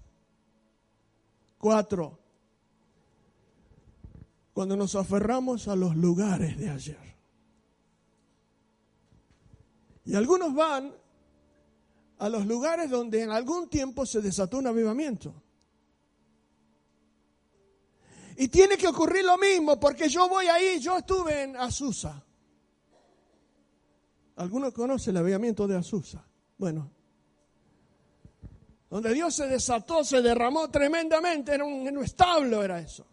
Cuatro, 1.58 2.20
cuando 4.60 4.76
nos 4.76 4.94
aferramos 4.96 5.70
a 5.70 5.76
los 5.78 5.96
lugares 5.96 6.58
de 6.58 6.70
ayer. 6.70 7.16
Y 10.04 10.14
algunos 10.16 10.54
van 10.54 10.94
a 12.18 12.28
los 12.28 12.46
lugares 12.46 12.90
donde 12.90 13.24
en 13.24 13.30
algún 13.30 13.70
tiempo 13.70 14.06
se 14.06 14.20
desató 14.20 14.58
un 14.58 14.68
avivamiento. 14.68 15.34
Y 18.36 18.50
tiene 18.50 18.76
que 18.76 18.90
ocurrir 18.90 19.24
lo 19.24 19.38
mismo, 19.38 19.80
porque 19.80 20.10
yo 20.10 20.28
voy 20.28 20.48
ahí, 20.48 20.78
yo 20.82 20.98
estuve 20.98 21.44
en 21.44 21.56
Azusa. 21.56 22.22
¿Alguno 24.36 24.74
conoce 24.74 25.12
el 25.12 25.18
avivamiento 25.20 25.70
de 25.70 25.78
Azusa? 25.78 26.28
Bueno, 26.58 26.92
donde 28.90 29.14
Dios 29.14 29.34
se 29.34 29.48
desató, 29.48 30.04
se 30.04 30.22
derramó 30.22 30.70
tremendamente, 30.70 31.56
en 31.56 31.62
un, 31.62 31.98
un 31.98 32.04
establo 32.04 32.62
era 32.62 32.82
eso. 32.82 33.06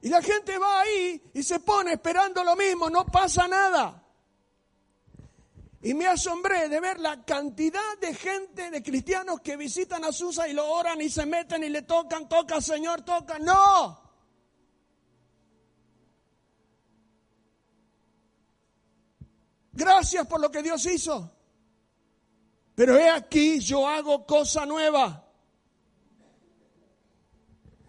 Y 0.00 0.08
la 0.08 0.22
gente 0.22 0.56
va 0.58 0.80
ahí 0.80 1.30
y 1.34 1.42
se 1.42 1.60
pone 1.60 1.94
esperando 1.94 2.44
lo 2.44 2.54
mismo, 2.54 2.88
no 2.88 3.04
pasa 3.06 3.48
nada. 3.48 4.04
Y 5.80 5.94
me 5.94 6.06
asombré 6.06 6.68
de 6.68 6.80
ver 6.80 6.98
la 6.98 7.24
cantidad 7.24 7.98
de 8.00 8.14
gente, 8.14 8.70
de 8.70 8.82
cristianos 8.82 9.40
que 9.40 9.56
visitan 9.56 10.04
a 10.04 10.12
Susa 10.12 10.48
y 10.48 10.52
lo 10.52 10.68
oran 10.70 11.00
y 11.00 11.08
se 11.08 11.24
meten 11.24 11.62
y 11.64 11.68
le 11.68 11.82
tocan, 11.82 12.28
toca 12.28 12.60
Señor, 12.60 13.02
toca. 13.02 13.38
No. 13.38 14.08
Gracias 19.72 20.26
por 20.26 20.40
lo 20.40 20.50
que 20.50 20.62
Dios 20.62 20.84
hizo. 20.86 21.32
Pero 22.74 22.96
he 22.96 23.08
aquí, 23.08 23.60
yo 23.60 23.88
hago 23.88 24.26
cosa 24.26 24.66
nueva. 24.66 25.27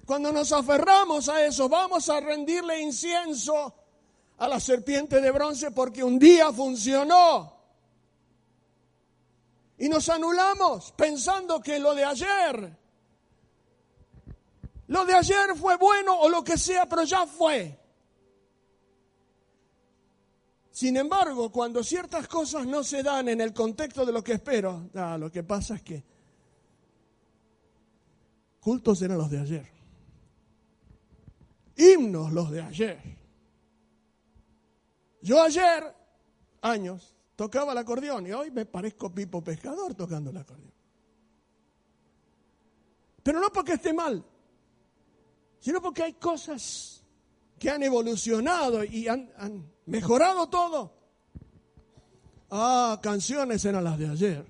Cuando 0.10 0.32
nos 0.32 0.52
aferramos 0.52 1.30
a 1.30 1.46
eso, 1.46 1.70
vamos 1.70 2.10
a 2.10 2.20
rendirle 2.20 2.82
incienso 2.82 3.76
a 4.40 4.48
la 4.48 4.60
serpiente 4.60 5.22
de 5.22 5.30
bronce 5.30 5.70
porque 5.70 6.04
un 6.04 6.18
día 6.18 6.52
funcionó. 6.52 7.56
Y 9.78 9.88
nos 9.88 10.10
anulamos 10.10 10.94
pensando 10.94 11.62
que 11.62 11.80
lo 11.80 11.94
de 11.94 12.06
ayer, 12.06 12.76
lo 14.88 15.06
de 15.06 15.14
ayer 15.14 15.56
fue 15.56 15.78
bueno 15.78 16.20
o 16.20 16.28
lo 16.28 16.44
que 16.44 16.58
sea, 16.58 16.90
pero 16.90 17.04
ya 17.04 17.28
fue. 17.28 17.80
Sin 20.72 20.98
embargo, 20.98 21.52
cuando 21.52 21.84
ciertas 21.84 22.28
cosas 22.28 22.66
no 22.66 22.84
se 22.84 23.04
dan 23.04 23.30
en 23.30 23.42
el 23.42 23.54
contexto 23.54 24.08
de 24.08 24.12
lo 24.12 24.24
que 24.24 24.34
espero, 24.34 24.90
ah, 24.96 25.20
lo 25.20 25.32
que 25.32 25.44
pasa 25.44 25.76
es 25.76 25.84
que 25.84 26.04
cultos 28.60 29.04
eran 29.04 29.20
los 29.20 29.30
de 29.30 29.40
ayer 29.40 29.79
himnos 31.80 32.32
los 32.32 32.52
de 32.52 32.62
ayer. 32.62 33.00
Yo 35.22 35.42
ayer, 35.42 35.96
años, 36.62 37.16
tocaba 37.36 37.72
el 37.72 37.78
acordeón 37.78 38.28
y 38.28 38.32
hoy 38.34 38.52
me 38.52 38.66
parezco 38.66 39.14
Pipo 39.14 39.42
Pescador 39.42 39.96
tocando 39.96 40.30
el 40.30 40.38
acordeón. 40.38 40.74
Pero 43.24 43.40
no 43.40 43.52
porque 43.52 43.74
esté 43.74 43.94
mal, 43.94 44.24
sino 45.60 45.82
porque 45.82 46.04
hay 46.04 46.14
cosas 46.14 47.04
que 47.58 47.70
han 47.70 47.84
evolucionado 47.84 48.84
y 48.84 49.08
han, 49.08 49.30
mejorado 49.86 50.48
todo. 50.50 50.94
Ah, 52.50 53.00
canciones 53.02 53.64
eran 53.66 53.84
las 53.84 53.98
de 53.98 54.10
ayer. 54.10 54.46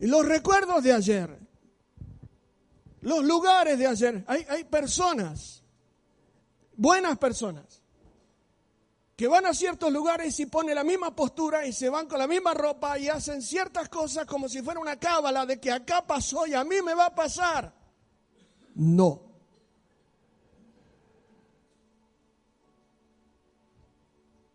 Y 0.00 0.06
los 0.06 0.26
recuerdos 0.26 0.82
de 0.82 0.92
ayer 0.92 1.45
los 3.06 3.24
lugares 3.24 3.78
de 3.78 3.86
ayer. 3.86 4.24
Hay, 4.26 4.44
hay 4.48 4.64
personas, 4.64 5.62
buenas 6.76 7.16
personas, 7.18 7.80
que 9.14 9.28
van 9.28 9.46
a 9.46 9.54
ciertos 9.54 9.92
lugares 9.92 10.38
y 10.40 10.46
ponen 10.46 10.74
la 10.74 10.82
misma 10.82 11.14
postura 11.14 11.64
y 11.64 11.72
se 11.72 11.88
van 11.88 12.08
con 12.08 12.18
la 12.18 12.26
misma 12.26 12.52
ropa 12.52 12.98
y 12.98 13.08
hacen 13.08 13.42
ciertas 13.42 13.88
cosas 13.88 14.26
como 14.26 14.48
si 14.48 14.60
fuera 14.60 14.80
una 14.80 14.98
cábala 14.98 15.46
de 15.46 15.60
que 15.60 15.70
acá 15.70 16.04
pasó 16.04 16.48
y 16.48 16.54
a 16.54 16.64
mí 16.64 16.82
me 16.84 16.94
va 16.94 17.06
a 17.06 17.14
pasar. 17.14 17.72
No. 18.74 19.22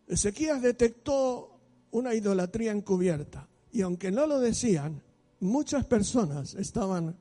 Ezequías 0.10 0.62
detectó 0.62 1.58
una 1.92 2.14
idolatría 2.14 2.74
encubierta 2.74 3.48
y 3.72 3.82
aunque 3.82 4.12
no 4.12 4.28
lo 4.28 4.42
decían, 4.42 5.02
muchas 5.40 5.86
personas 5.86 6.54
estaban 6.56 7.16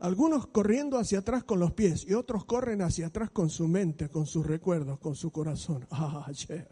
Algunos 0.00 0.48
corriendo 0.48 0.98
hacia 0.98 1.20
atrás 1.20 1.44
con 1.44 1.60
los 1.60 1.72
pies 1.72 2.04
y 2.06 2.14
otros 2.14 2.44
corren 2.44 2.82
hacia 2.82 3.06
atrás 3.06 3.30
con 3.30 3.48
su 3.48 3.68
mente, 3.68 4.08
con 4.08 4.26
sus 4.26 4.44
recuerdos, 4.46 4.98
con 4.98 5.14
su 5.14 5.30
corazón. 5.30 5.86
Ah, 5.96 6.24
ayer, 6.26 6.68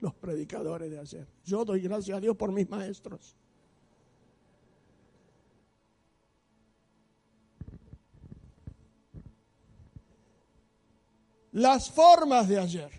los 0.00 0.14
predicadores 0.14 0.90
de 0.90 0.98
ayer. 0.98 1.26
Yo 1.44 1.64
doy 1.64 1.80
gracias 1.80 2.18
a 2.18 2.20
Dios 2.20 2.36
por 2.36 2.52
mis 2.52 2.68
maestros. 2.68 3.36
Las 11.52 11.90
formas 11.90 12.48
de 12.48 12.58
ayer. 12.58 12.90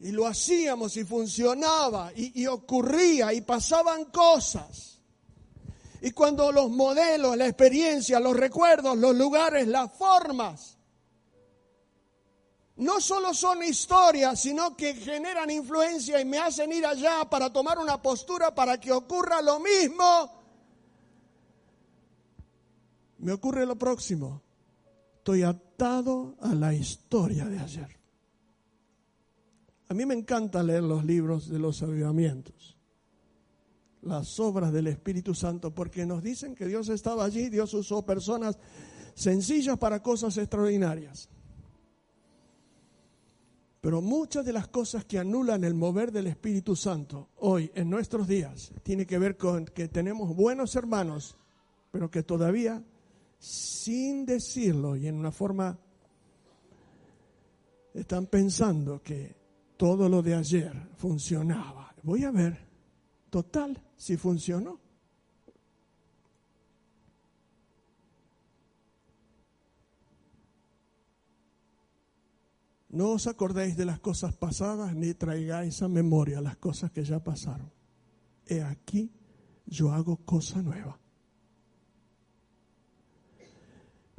Y 0.00 0.10
lo 0.10 0.26
hacíamos 0.26 0.96
y 0.98 1.04
funcionaba 1.04 2.12
y, 2.14 2.42
y 2.42 2.46
ocurría 2.46 3.32
y 3.32 3.40
pasaban 3.40 4.06
cosas. 4.06 4.95
Y 6.06 6.12
cuando 6.12 6.52
los 6.52 6.70
modelos, 6.70 7.36
la 7.36 7.48
experiencia, 7.48 8.20
los 8.20 8.36
recuerdos, 8.36 8.96
los 8.96 9.16
lugares, 9.16 9.66
las 9.66 9.92
formas, 9.92 10.78
no 12.76 13.00
solo 13.00 13.34
son 13.34 13.64
historias, 13.64 14.38
sino 14.38 14.76
que 14.76 14.94
generan 14.94 15.50
influencia 15.50 16.20
y 16.20 16.24
me 16.24 16.38
hacen 16.38 16.72
ir 16.72 16.86
allá 16.86 17.28
para 17.28 17.52
tomar 17.52 17.80
una 17.80 18.00
postura 18.00 18.54
para 18.54 18.78
que 18.78 18.92
ocurra 18.92 19.42
lo 19.42 19.58
mismo, 19.58 20.30
me 23.18 23.32
ocurre 23.32 23.66
lo 23.66 23.74
próximo. 23.74 24.42
Estoy 25.16 25.42
atado 25.42 26.36
a 26.40 26.54
la 26.54 26.72
historia 26.72 27.46
de 27.46 27.58
ayer. 27.58 27.98
A 29.88 29.94
mí 29.94 30.06
me 30.06 30.14
encanta 30.14 30.62
leer 30.62 30.84
los 30.84 31.04
libros 31.04 31.48
de 31.48 31.58
los 31.58 31.82
avivamientos, 31.82 32.75
las 34.06 34.38
obras 34.40 34.72
del 34.72 34.86
Espíritu 34.86 35.34
Santo, 35.34 35.74
porque 35.74 36.06
nos 36.06 36.22
dicen 36.22 36.54
que 36.54 36.66
Dios 36.66 36.88
estaba 36.88 37.24
allí, 37.24 37.48
Dios 37.48 37.74
usó 37.74 38.02
personas 38.04 38.58
sencillas 39.14 39.78
para 39.78 40.02
cosas 40.02 40.36
extraordinarias. 40.38 41.28
Pero 43.80 44.02
muchas 44.02 44.44
de 44.44 44.52
las 44.52 44.68
cosas 44.68 45.04
que 45.04 45.18
anulan 45.18 45.62
el 45.62 45.74
mover 45.74 46.10
del 46.10 46.26
Espíritu 46.26 46.74
Santo 46.74 47.28
hoy, 47.36 47.70
en 47.74 47.88
nuestros 47.88 48.26
días, 48.26 48.72
tiene 48.82 49.06
que 49.06 49.18
ver 49.18 49.36
con 49.36 49.64
que 49.64 49.88
tenemos 49.88 50.34
buenos 50.34 50.74
hermanos, 50.74 51.36
pero 51.92 52.10
que 52.10 52.22
todavía, 52.22 52.82
sin 53.38 54.26
decirlo 54.26 54.96
y 54.96 55.06
en 55.06 55.14
una 55.14 55.30
forma, 55.30 55.78
están 57.94 58.26
pensando 58.26 59.02
que 59.02 59.36
todo 59.76 60.08
lo 60.08 60.20
de 60.20 60.34
ayer 60.34 60.72
funcionaba. 60.96 61.94
Voy 62.02 62.24
a 62.24 62.30
ver, 62.30 62.65
total, 63.30 63.82
si 63.96 64.16
funcionó. 64.16 64.80
No 72.88 73.10
os 73.10 73.26
acordéis 73.26 73.76
de 73.76 73.84
las 73.84 74.00
cosas 74.00 74.34
pasadas 74.34 74.94
ni 74.94 75.12
traigáis 75.12 75.82
a 75.82 75.88
memoria 75.88 76.40
las 76.40 76.56
cosas 76.56 76.90
que 76.90 77.04
ya 77.04 77.22
pasaron. 77.22 77.70
He 78.46 78.62
aquí, 78.62 79.12
yo 79.66 79.92
hago 79.92 80.16
cosa 80.24 80.62
nueva. 80.62 80.98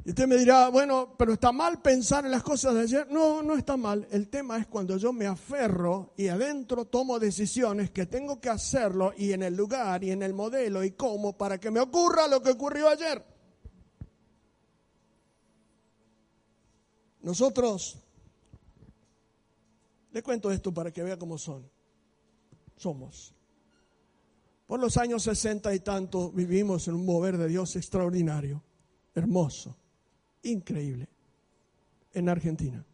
Y 0.08 0.12
usted 0.12 0.26
me 0.26 0.38
dirá, 0.38 0.70
bueno, 0.70 1.14
pero 1.18 1.34
está 1.34 1.52
mal 1.52 1.82
pensar 1.82 2.24
en 2.24 2.30
las 2.30 2.42
cosas 2.42 2.72
de 2.72 2.80
ayer. 2.80 3.08
No, 3.10 3.42
no 3.42 3.54
está 3.54 3.76
mal. 3.76 4.08
El 4.10 4.30
tema 4.30 4.56
es 4.56 4.66
cuando 4.66 4.96
yo 4.96 5.12
me 5.12 5.26
aferro 5.26 6.14
y 6.16 6.28
adentro 6.28 6.86
tomo 6.86 7.18
decisiones 7.18 7.90
que 7.90 8.06
tengo 8.06 8.40
que 8.40 8.48
hacerlo 8.48 9.12
y 9.18 9.34
en 9.34 9.42
el 9.42 9.54
lugar 9.54 10.02
y 10.02 10.10
en 10.10 10.22
el 10.22 10.32
modelo 10.32 10.82
y 10.82 10.92
cómo 10.92 11.36
para 11.36 11.60
que 11.60 11.70
me 11.70 11.78
ocurra 11.78 12.26
lo 12.26 12.42
que 12.42 12.52
ocurrió 12.52 12.88
ayer. 12.88 13.22
Nosotros, 17.20 17.98
le 20.10 20.22
cuento 20.22 20.50
esto 20.50 20.72
para 20.72 20.90
que 20.90 21.02
vea 21.02 21.18
cómo 21.18 21.36
son. 21.36 21.70
Somos. 22.78 23.34
Por 24.66 24.80
los 24.80 24.96
años 24.96 25.24
sesenta 25.24 25.74
y 25.74 25.80
tanto 25.80 26.32
vivimos 26.32 26.88
en 26.88 26.94
un 26.94 27.04
mover 27.04 27.36
de 27.36 27.46
Dios 27.46 27.76
extraordinario, 27.76 28.64
hermoso 29.14 29.76
increíble 30.42 31.08
en 32.12 32.28
Argentina. 32.28 32.84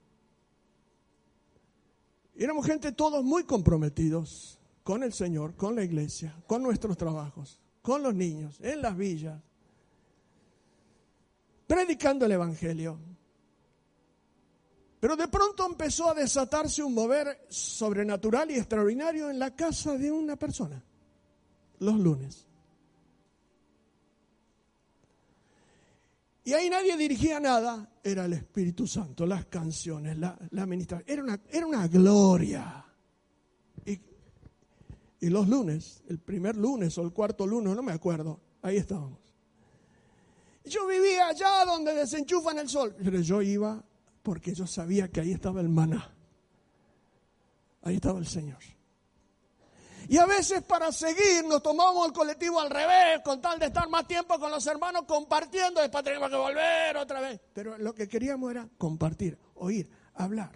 éramos 2.36 2.66
gente 2.66 2.92
todos 2.92 3.24
muy 3.24 3.44
comprometidos 3.44 4.58
con 4.82 5.02
el 5.02 5.12
Señor, 5.12 5.54
con 5.56 5.74
la 5.74 5.82
iglesia, 5.82 6.36
con 6.46 6.62
nuestros 6.62 6.96
trabajos, 6.96 7.60
con 7.80 8.02
los 8.02 8.14
niños, 8.14 8.60
en 8.60 8.82
las 8.82 8.96
villas, 8.96 9.40
predicando 11.66 12.26
el 12.26 12.32
Evangelio. 12.32 12.98
Pero 15.00 15.16
de 15.16 15.28
pronto 15.28 15.66
empezó 15.66 16.10
a 16.10 16.14
desatarse 16.14 16.82
un 16.82 16.94
mover 16.94 17.46
sobrenatural 17.48 18.50
y 18.50 18.54
extraordinario 18.54 19.30
en 19.30 19.38
la 19.38 19.54
casa 19.54 19.96
de 19.96 20.10
una 20.10 20.36
persona, 20.36 20.82
los 21.78 21.98
lunes. 21.98 22.46
Y 26.44 26.52
ahí 26.52 26.68
nadie 26.68 26.96
dirigía 26.96 27.40
nada, 27.40 27.90
era 28.02 28.26
el 28.26 28.34
Espíritu 28.34 28.86
Santo, 28.86 29.24
las 29.24 29.46
canciones, 29.46 30.18
la, 30.18 30.38
la. 30.50 30.68
Era 31.06 31.22
una, 31.22 31.40
era 31.50 31.66
una 31.66 31.88
gloria. 31.88 32.84
Y, 33.86 33.98
y 35.20 35.30
los 35.30 35.48
lunes, 35.48 36.02
el 36.08 36.18
primer 36.18 36.56
lunes 36.56 36.96
o 36.98 37.02
el 37.02 37.12
cuarto 37.12 37.46
lunes, 37.46 37.74
no 37.74 37.82
me 37.82 37.92
acuerdo, 37.92 38.40
ahí 38.60 38.76
estábamos. 38.76 39.18
Yo 40.66 40.86
vivía 40.86 41.28
allá 41.28 41.64
donde 41.64 41.94
desenchufan 41.94 42.58
el 42.58 42.68
sol, 42.68 42.94
pero 43.02 43.20
yo 43.20 43.40
iba 43.40 43.82
porque 44.22 44.54
yo 44.54 44.66
sabía 44.66 45.08
que 45.08 45.20
ahí 45.20 45.32
estaba 45.32 45.62
el 45.62 45.68
maná. 45.70 46.14
Ahí 47.82 47.96
estaba 47.96 48.18
el 48.18 48.26
Señor. 48.26 48.60
Y 50.08 50.18
a 50.18 50.26
veces 50.26 50.62
para 50.62 50.92
seguir 50.92 51.44
nos 51.46 51.62
tomamos 51.62 52.06
el 52.06 52.12
colectivo 52.12 52.60
al 52.60 52.70
revés, 52.70 53.20
con 53.24 53.40
tal 53.40 53.58
de 53.58 53.66
estar 53.66 53.88
más 53.88 54.06
tiempo 54.06 54.38
con 54.38 54.50
los 54.50 54.66
hermanos 54.66 55.04
compartiendo, 55.06 55.80
después 55.80 56.04
tenemos 56.04 56.30
que 56.30 56.36
volver 56.36 56.96
otra 56.96 57.20
vez. 57.20 57.40
Pero 57.52 57.78
lo 57.78 57.94
que 57.94 58.08
queríamos 58.08 58.50
era 58.50 58.68
compartir, 58.76 59.38
oír, 59.54 59.88
hablar. 60.14 60.52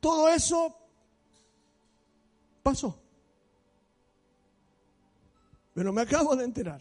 Todo 0.00 0.28
eso 0.28 0.76
pasó. 2.62 3.00
Pero 5.72 5.92
me 5.92 6.02
acabo 6.02 6.36
de 6.36 6.44
enterar 6.44 6.80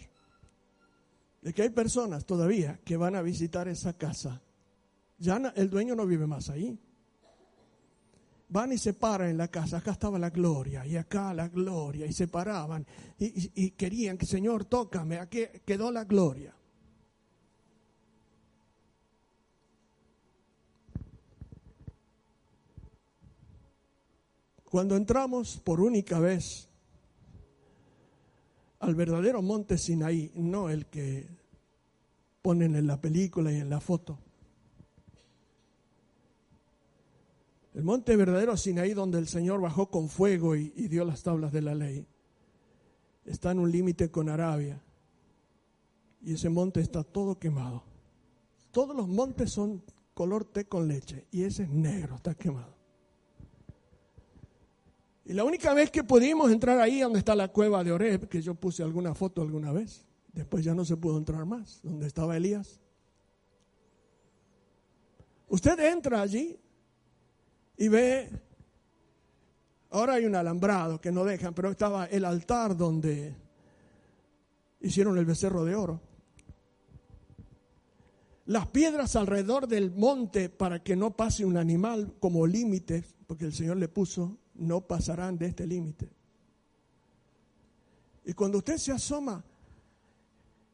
de 1.42 1.54
que 1.54 1.62
hay 1.62 1.70
personas 1.70 2.26
todavía 2.26 2.80
que 2.86 2.98
van 2.98 3.16
a 3.16 3.22
visitar 3.22 3.68
esa 3.68 3.94
casa. 3.94 4.42
Ya 5.18 5.38
el 5.56 5.70
dueño 5.70 5.96
no 5.96 6.06
vive 6.06 6.28
más 6.28 6.50
ahí 6.50 6.80
van 8.54 8.72
y 8.72 8.78
se 8.78 8.94
paran 8.94 9.30
en 9.30 9.38
la 9.38 9.48
casa, 9.48 9.78
acá 9.78 9.92
estaba 9.92 10.20
la 10.20 10.30
gloria 10.30 10.86
y 10.86 10.96
acá 10.96 11.34
la 11.34 11.50
gloria, 11.50 12.06
y 12.06 12.14
se 12.14 12.28
paraban 12.28 12.86
y, 13.18 13.72
querían 13.72 14.16
que 14.16 14.28
Señor, 14.28 14.66
tócame, 14.66 15.18
aquí 15.18 15.46
quedó 15.66 15.92
la 15.92 16.04
gloria. 16.04 16.54
Cuando 24.66 24.96
entramos 24.96 25.60
por 25.60 25.82
única 25.82 26.20
vez 26.20 26.70
al 28.82 28.94
verdadero 28.94 29.42
monte 29.42 29.80
Sinaí, 29.80 30.32
no 30.36 30.70
el 30.70 30.86
que 30.86 31.28
ponen 32.44 32.76
en 32.76 32.86
la 32.86 33.02
película 33.02 33.52
y 33.52 33.56
en 33.56 33.70
la 33.70 33.80
foto, 33.80 34.20
El 37.74 37.84
monte 37.84 38.16
verdadero 38.16 38.56
Sinaí, 38.56 38.94
donde 38.94 39.18
el 39.18 39.28
Señor 39.28 39.60
bajó 39.60 39.90
con 39.90 40.08
fuego 40.08 40.56
y, 40.56 40.70
dio 40.70 41.06
las 41.06 41.24
tablas 41.24 41.52
de 41.52 41.62
la 41.62 41.74
ley, 41.74 42.06
está 43.26 43.52
en 43.52 43.60
un 43.60 43.72
límite 43.72 44.12
con 44.12 44.30
Arabia. 44.30 44.82
Y 46.22 46.34
ese 46.34 46.50
monte 46.50 46.82
está 46.82 47.04
todo 47.04 47.40
quemado. 47.40 47.84
Todos 48.72 48.96
los 48.96 49.08
montes 49.08 49.52
son 49.52 49.84
color 50.14 50.46
té 50.46 50.66
con 50.66 50.88
leche 50.88 51.26
y 51.32 51.44
ese 51.44 51.64
es 51.64 51.70
negro, 51.70 52.16
está 52.16 52.36
quemado. 52.36 52.76
Y 55.26 55.34
la 55.34 55.44
única 55.44 55.74
vez 55.74 55.90
que 55.90 56.04
pudimos 56.04 56.52
entrar 56.52 56.80
ahí 56.80 57.00
donde 57.00 57.20
está 57.20 57.36
la 57.36 57.48
cueva 57.48 57.84
de 57.84 57.92
Oreb, 57.92 58.28
que 58.28 58.42
yo 58.42 58.56
puse 58.56 58.84
alguna 58.84 59.16
foto 59.16 59.42
alguna 59.42 59.72
vez, 59.72 60.06
después 60.32 60.64
ya 60.64 60.76
no 60.76 60.86
se 60.86 60.98
pudo 60.98 61.18
entrar 61.18 61.46
más, 61.46 61.80
donde 61.82 62.08
estaba 62.08 62.38
Elías. 62.38 62.80
Usted 65.48 65.80
entra 65.80 66.22
allí 66.22 66.60
y 67.78 67.88
ve, 67.88 68.30
ahora 69.90 70.14
hay 70.14 70.26
un 70.26 70.36
alambrado 70.36 71.02
que 71.02 71.12
no 71.12 71.24
dejan, 71.24 71.54
pero 71.54 71.72
estaba 71.72 72.06
el 72.06 72.26
altar 72.26 72.78
donde 72.78 73.36
hicieron 74.82 75.18
el 75.18 75.26
becerro 75.26 75.66
de 75.66 75.76
oro. 75.76 76.02
Las 78.46 78.68
piedras 78.68 79.16
alrededor 79.16 79.68
del 79.68 79.92
monte 79.92 80.50
para 80.50 80.84
que 80.84 80.96
no 80.96 81.16
pase 81.16 81.46
un 81.46 81.58
animal 81.58 82.14
como 82.20 82.46
límite, 82.46 83.04
porque 83.26 83.46
el 83.46 83.54
Señor 83.54 83.78
le 83.78 83.88
puso, 83.88 84.38
no 84.56 84.82
pasarán 84.82 85.38
de 85.38 85.48
este 85.48 85.66
límite. 85.66 86.10
Y 88.26 88.34
cuando 88.34 88.60
usted 88.60 88.78
se 88.78 88.92
asoma, 88.92 89.44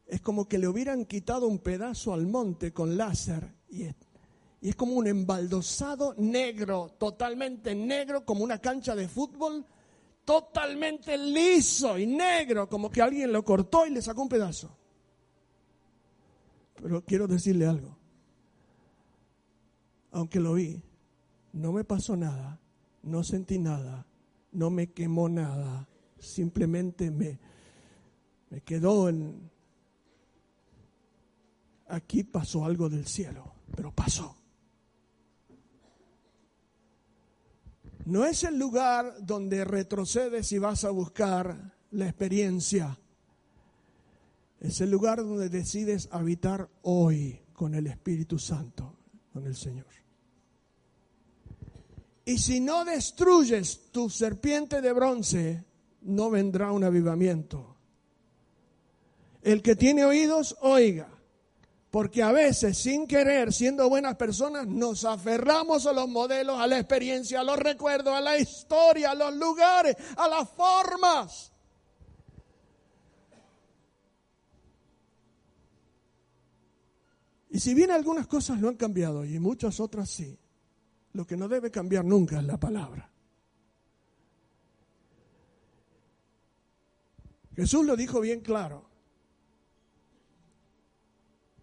es 0.08 0.22
como 0.22 0.48
que 0.48 0.58
le 0.58 0.68
hubieran 0.68 1.06
quitado 1.06 1.48
un 1.48 1.60
pedazo 1.60 2.14
al 2.14 2.26
monte 2.26 2.74
con 2.74 2.98
láser 2.98 3.54
y 3.70 3.84
y 4.62 4.70
es 4.70 4.76
como 4.76 4.94
un 4.94 5.08
embaldosado 5.08 6.14
negro, 6.18 6.96
totalmente 6.98 7.74
negro, 7.74 8.26
como 8.26 8.44
una 8.44 8.60
cancha 8.60 8.96
de 8.96 9.08
fútbol, 9.08 9.66
totalmente 10.26 11.18
liso 11.18 11.98
y 11.98 12.06
negro, 12.06 12.68
como 12.68 12.92
que 12.92 13.02
alguien 13.02 13.32
lo 13.32 13.44
cortó 13.44 13.86
y 13.86 13.92
le 13.92 14.02
sacó 14.02 14.22
un 14.22 14.30
pedazo. 14.30 14.76
Pero 16.76 17.04
quiero 17.06 17.28
decirle 17.28 17.66
algo. 17.66 17.98
Aunque 20.12 20.40
lo 20.40 20.54
vi, 20.54 20.82
no 21.54 21.72
me 21.72 21.84
pasó 21.86 22.18
nada, 22.18 22.60
no 23.04 23.24
sentí 23.24 23.60
nada, 23.60 24.06
no 24.52 24.70
me 24.70 24.92
quemó 24.92 25.30
nada, 25.30 25.88
simplemente 26.18 27.12
me, 27.12 27.40
me 28.50 28.62
quedó 28.62 29.08
en... 29.08 29.50
Aquí 31.88 32.24
pasó 32.24 32.66
algo 32.66 32.90
del 32.90 33.08
cielo, 33.08 33.52
pero 33.76 33.92
pasó. 33.92 34.39
No 38.06 38.26
es 38.26 38.44
el 38.44 38.58
lugar 38.58 39.16
donde 39.22 39.66
retrocedes 39.66 40.52
y 40.52 40.58
vas 40.58 40.84
a 40.84 40.90
buscar 40.90 41.74
la 41.92 42.06
experiencia. 42.06 42.98
Es 44.60 44.82
el 44.82 44.92
lugar 44.92 45.20
donde 45.20 45.50
decides 45.50 46.10
habitar 46.12 46.70
hoy 46.82 47.40
con 47.54 47.76
el 47.76 47.88
Espíritu 47.88 48.40
Santo, 48.40 48.96
con 49.32 49.46
el 49.46 49.56
Señor. 49.56 49.86
Y 52.26 52.38
si 52.38 52.60
no 52.60 52.86
destruyes 52.86 53.92
tu 53.92 54.10
serpiente 54.10 54.82
de 54.82 54.94
bronce, 54.94 55.64
no 56.02 56.30
vendrá 56.30 56.72
un 56.72 56.84
avivamiento. 56.84 57.76
El 59.42 59.62
que 59.62 59.76
tiene 59.76 60.06
oídos, 60.06 60.56
oiga. 60.62 61.10
Porque 61.92 62.22
a 62.22 62.32
veces, 62.32 62.78
sin 62.78 63.08
querer, 63.08 63.52
siendo 63.52 63.90
buenas 63.90 64.16
personas, 64.16 64.68
nos 64.68 65.06
aferramos 65.06 65.88
a 65.88 65.94
los 65.94 66.08
modelos, 66.08 66.60
a 66.60 66.68
la 66.68 66.78
experiencia, 66.78 67.40
a 67.40 67.44
los 67.44 67.58
recuerdos, 67.58 68.14
a 68.14 68.22
la 68.22 68.38
historia, 68.38 69.12
a 69.12 69.16
los 69.16 69.36
lugares, 69.36 69.96
a 70.16 70.28
las 70.28 70.48
formas. 70.50 71.52
Y 77.50 77.60
si 77.60 77.74
bien 77.74 77.90
algunas 77.90 78.28
cosas 78.28 78.60
no 78.60 78.70
han 78.70 78.76
cambiado 78.76 79.26
y 79.26 79.40
muchas 79.40 79.80
otras 79.80 80.10
sí, 80.10 80.38
lo 81.14 81.26
que 81.26 81.36
no 81.36 81.48
debe 81.48 81.72
cambiar 81.72 82.06
nunca 82.06 82.38
es 82.38 82.44
la 82.44 82.60
palabra. 82.60 83.10
Jesús 87.56 87.84
lo 87.84 87.96
dijo 87.96 88.22
bien 88.22 88.42
claro, 88.42 88.89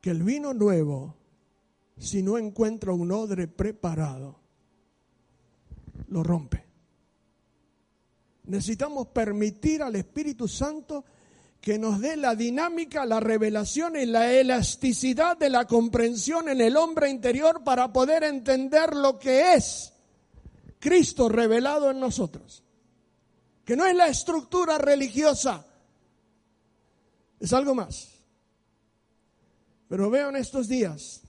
que 0.07 0.13
el 0.13 0.23
vino 0.23 0.55
nuevo, 0.55 1.17
si 1.99 2.23
no 2.23 2.39
encuentra 2.39 2.93
un 2.93 3.11
odre 3.11 3.49
preparado, 3.49 4.39
lo 6.07 6.23
rompe. 6.23 6.65
Necesitamos 8.45 9.09
permitir 9.09 9.83
al 9.83 9.97
Espíritu 9.97 10.47
Santo 10.47 11.05
que 11.61 11.77
nos 11.77 12.01
dé 12.01 12.17
la 12.17 12.37
dinámica, 12.37 13.05
la 13.05 13.19
revelación 13.19 13.97
y 13.97 14.07
la 14.07 14.33
elasticidad 14.33 15.37
de 15.37 15.51
la 15.51 15.67
comprensión 15.67 16.49
en 16.51 16.61
el 16.61 16.77
hombre 16.77 17.11
interior 17.11 17.65
para 17.65 17.93
poder 17.93 18.23
entender 18.23 18.95
lo 18.95 19.19
que 19.19 19.55
es 19.55 19.93
Cristo 20.79 21.29
revelado 21.29 21.91
en 21.91 21.99
nosotros. 21.99 22.63
Que 23.65 23.75
no 23.75 23.85
es 23.85 23.97
la 23.97 24.07
estructura 24.07 24.79
religiosa, 24.79 25.67
es 27.41 27.53
algo 27.53 27.75
más. 27.75 28.16
Pero 29.89 30.11
veo 30.11 30.31
en 30.31 30.37
estos 30.37 30.69
días 30.69 31.23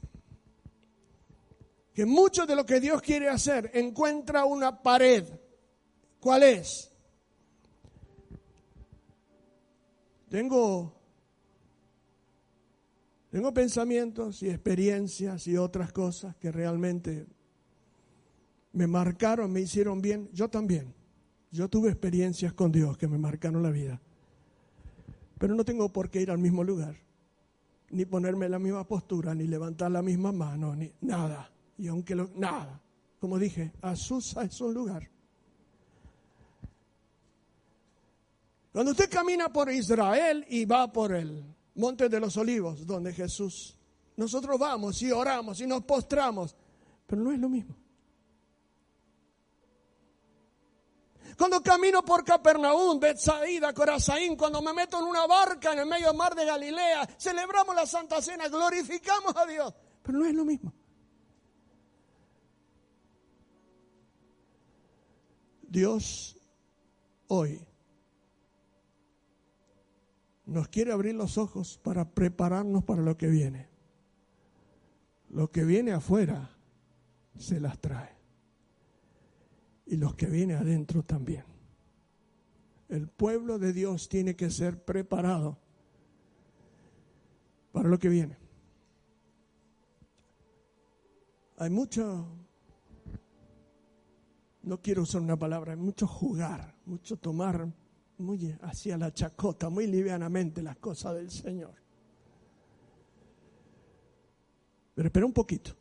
que 1.93 2.05
mucho 2.05 2.45
de 2.45 2.55
lo 2.55 2.65
que 2.65 2.79
Dios 2.79 3.01
quiere 3.01 3.29
hacer 3.29 3.71
encuentra 3.73 4.45
una 4.45 4.81
pared. 4.83 5.25
¿Cuál 6.19 6.43
es? 6.43 6.91
Tengo, 10.29 10.93
tengo 13.31 13.53
pensamientos 13.53 14.43
y 14.43 14.49
experiencias 14.49 15.47
y 15.47 15.57
otras 15.57 15.91
cosas 15.91 16.35
que 16.35 16.51
realmente 16.51 17.25
me 18.73 18.87
marcaron, 18.87 19.51
me 19.51 19.61
hicieron 19.61 20.01
bien. 20.01 20.29
Yo 20.33 20.49
también. 20.49 20.93
Yo 21.49 21.69
tuve 21.69 21.89
experiencias 21.89 22.53
con 22.53 22.71
Dios 22.71 22.97
que 22.97 23.07
me 23.07 23.17
marcaron 23.17 23.63
la 23.63 23.71
vida. 23.71 24.01
Pero 25.39 25.55
no 25.55 25.63
tengo 25.63 25.91
por 25.91 26.09
qué 26.09 26.21
ir 26.21 26.29
al 26.29 26.37
mismo 26.39 26.63
lugar, 26.63 26.95
ni 27.89 28.05
ponerme 28.05 28.49
la 28.49 28.59
misma 28.59 28.85
postura, 28.85 29.33
ni 29.33 29.47
levantar 29.47 29.91
la 29.91 30.01
misma 30.01 30.31
mano, 30.31 30.75
ni 30.75 30.91
nada. 31.01 31.49
Y 31.77 31.87
aunque 31.87 32.15
lo, 32.15 32.29
nada, 32.35 32.81
como 33.19 33.39
dije, 33.39 33.73
Azusa 33.81 34.43
es 34.43 34.59
un 34.61 34.73
lugar. 34.73 35.09
Cuando 38.71 38.91
usted 38.91 39.09
camina 39.09 39.49
por 39.49 39.71
Israel 39.71 40.45
y 40.49 40.65
va 40.65 40.91
por 40.91 41.13
el 41.13 41.43
Monte 41.75 42.09
de 42.09 42.19
los 42.19 42.37
Olivos, 42.37 42.85
donde 42.85 43.13
Jesús, 43.13 43.75
nosotros 44.15 44.59
vamos 44.59 45.01
y 45.01 45.11
oramos 45.11 45.61
y 45.61 45.67
nos 45.67 45.83
postramos, 45.83 46.55
pero 47.05 47.21
no 47.21 47.31
es 47.31 47.39
lo 47.39 47.49
mismo. 47.49 47.75
Cuando 51.37 51.61
camino 51.61 52.03
por 52.03 52.23
Capernaum, 52.23 52.99
Betsaida, 52.99 53.71
Corazaín, 53.71 54.35
cuando 54.35 54.59
me 54.59 54.73
meto 54.73 54.99
en 54.99 55.05
una 55.05 55.27
barca 55.27 55.71
en 55.71 55.79
el 55.79 55.85
medio 55.85 56.07
del 56.07 56.17
mar 56.17 56.33
de 56.33 56.45
Galilea, 56.45 57.07
celebramos 57.19 57.75
la 57.75 57.85
Santa 57.85 58.19
Cena, 58.23 58.47
glorificamos 58.47 59.35
a 59.35 59.45
Dios. 59.45 59.71
Pero 60.01 60.17
no 60.17 60.25
es 60.25 60.33
lo 60.33 60.43
mismo. 60.43 60.73
Dios 65.61 66.35
hoy 67.27 67.67
nos 70.45 70.69
quiere 70.69 70.91
abrir 70.91 71.13
los 71.13 71.37
ojos 71.37 71.77
para 71.83 72.09
prepararnos 72.09 72.83
para 72.83 73.03
lo 73.03 73.15
que 73.15 73.27
viene. 73.27 73.69
Lo 75.29 75.51
que 75.51 75.65
viene 75.65 75.91
afuera 75.91 76.49
se 77.37 77.59
las 77.59 77.77
trae 77.79 78.16
y 79.87 79.95
los 79.95 80.15
que 80.15 80.27
vienen 80.27 80.57
adentro 80.57 81.03
también. 81.03 81.43
El 82.89 83.07
pueblo 83.07 83.57
de 83.57 83.73
Dios 83.73 84.09
tiene 84.09 84.35
que 84.35 84.49
ser 84.49 84.83
preparado 84.83 85.57
para 87.71 87.89
lo 87.89 87.97
que 87.97 88.09
viene. 88.09 88.37
Hay 91.57 91.69
mucho, 91.69 92.27
no 94.63 94.81
quiero 94.81 95.01
usar 95.03 95.21
una 95.21 95.37
palabra, 95.37 95.73
hay 95.73 95.79
mucho 95.79 96.05
jugar, 96.05 96.75
mucho 96.85 97.17
tomar 97.17 97.67
muy 98.17 98.55
hacia 98.61 98.97
la 98.97 99.13
chacota, 99.13 99.69
muy 99.69 99.87
livianamente 99.87 100.61
las 100.61 100.77
cosas 100.77 101.15
del 101.15 101.31
Señor. 101.31 101.73
Pero 104.93 105.07
espera 105.07 105.25
un 105.25 105.33
poquito 105.33 105.75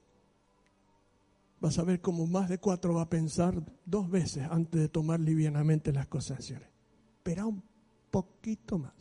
vas 1.60 1.78
a 1.78 1.84
ver 1.84 2.00
cómo 2.00 2.26
más 2.26 2.48
de 2.48 2.58
cuatro 2.58 2.94
va 2.94 3.02
a 3.02 3.10
pensar 3.10 3.62
dos 3.84 4.10
veces 4.10 4.46
antes 4.50 4.80
de 4.80 4.88
tomar 4.88 5.20
livianamente 5.20 5.92
las 5.92 6.06
cosas, 6.06 6.44
señores. 6.44 6.68
Espera 7.16 7.46
un 7.46 7.62
poquito 8.10 8.78
más. 8.78 8.94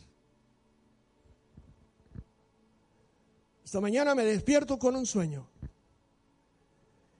Esta 3.63 3.81
mañana 3.81 4.15
me 4.15 4.23
despierto 4.23 4.77
con 4.77 4.95
un 4.95 5.05
sueño. 5.05 5.47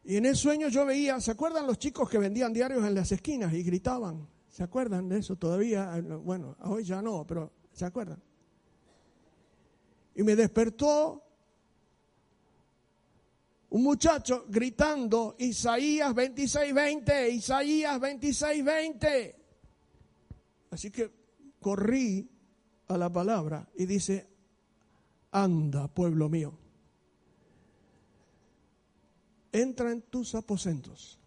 Y 0.03 0.17
en 0.17 0.25
el 0.25 0.35
sueño 0.35 0.67
yo 0.69 0.85
veía, 0.85 1.19
¿se 1.19 1.31
acuerdan 1.31 1.65
los 1.65 1.79
chicos 1.79 2.07
que 2.09 2.19
vendían 2.19 2.53
diarios 2.53 2.85
en 2.85 2.93
las 2.93 3.11
esquinas 3.11 3.53
y 3.53 3.63
gritaban? 3.63 4.27
¿Se 4.49 4.63
acuerdan 4.63 5.09
de 5.09 5.17
eso 5.17 5.35
todavía? 5.35 5.99
Bueno, 6.23 6.55
hoy 6.61 6.83
ya 6.83 7.01
no, 7.01 7.25
pero 7.25 7.51
¿se 7.73 7.85
acuerdan? 7.85 8.21
Y 10.13 10.23
me 10.23 10.35
despertó 10.35 11.24
un 13.75 13.83
muchacho 13.83 14.45
gritando 14.47 15.35
Isaías 15.37 16.15
26:20, 16.15 17.29
Isaías 17.29 17.99
26:20. 17.99 19.35
Así 20.71 20.89
que 20.89 21.11
corrí 21.59 22.25
a 22.87 22.97
la 22.97 23.11
palabra 23.11 23.67
y 23.75 23.85
dice, 23.85 24.29
anda, 25.29 25.89
pueblo 25.89 26.29
mío, 26.29 26.57
entra 29.51 29.91
en 29.91 30.03
tus 30.03 30.35
aposentos, 30.35 31.19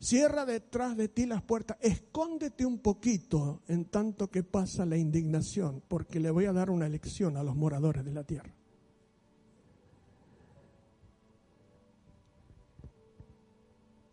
cierra 0.00 0.44
detrás 0.44 0.96
de 0.96 1.06
ti 1.06 1.24
las 1.24 1.42
puertas, 1.42 1.76
escóndete 1.80 2.66
un 2.66 2.80
poquito 2.80 3.62
en 3.68 3.84
tanto 3.84 4.28
que 4.28 4.42
pasa 4.42 4.84
la 4.86 4.96
indignación, 4.96 5.84
porque 5.86 6.18
le 6.18 6.32
voy 6.32 6.46
a 6.46 6.52
dar 6.52 6.68
una 6.68 6.88
lección 6.88 7.36
a 7.36 7.44
los 7.44 7.54
moradores 7.54 8.04
de 8.04 8.12
la 8.12 8.24
tierra. 8.24 8.59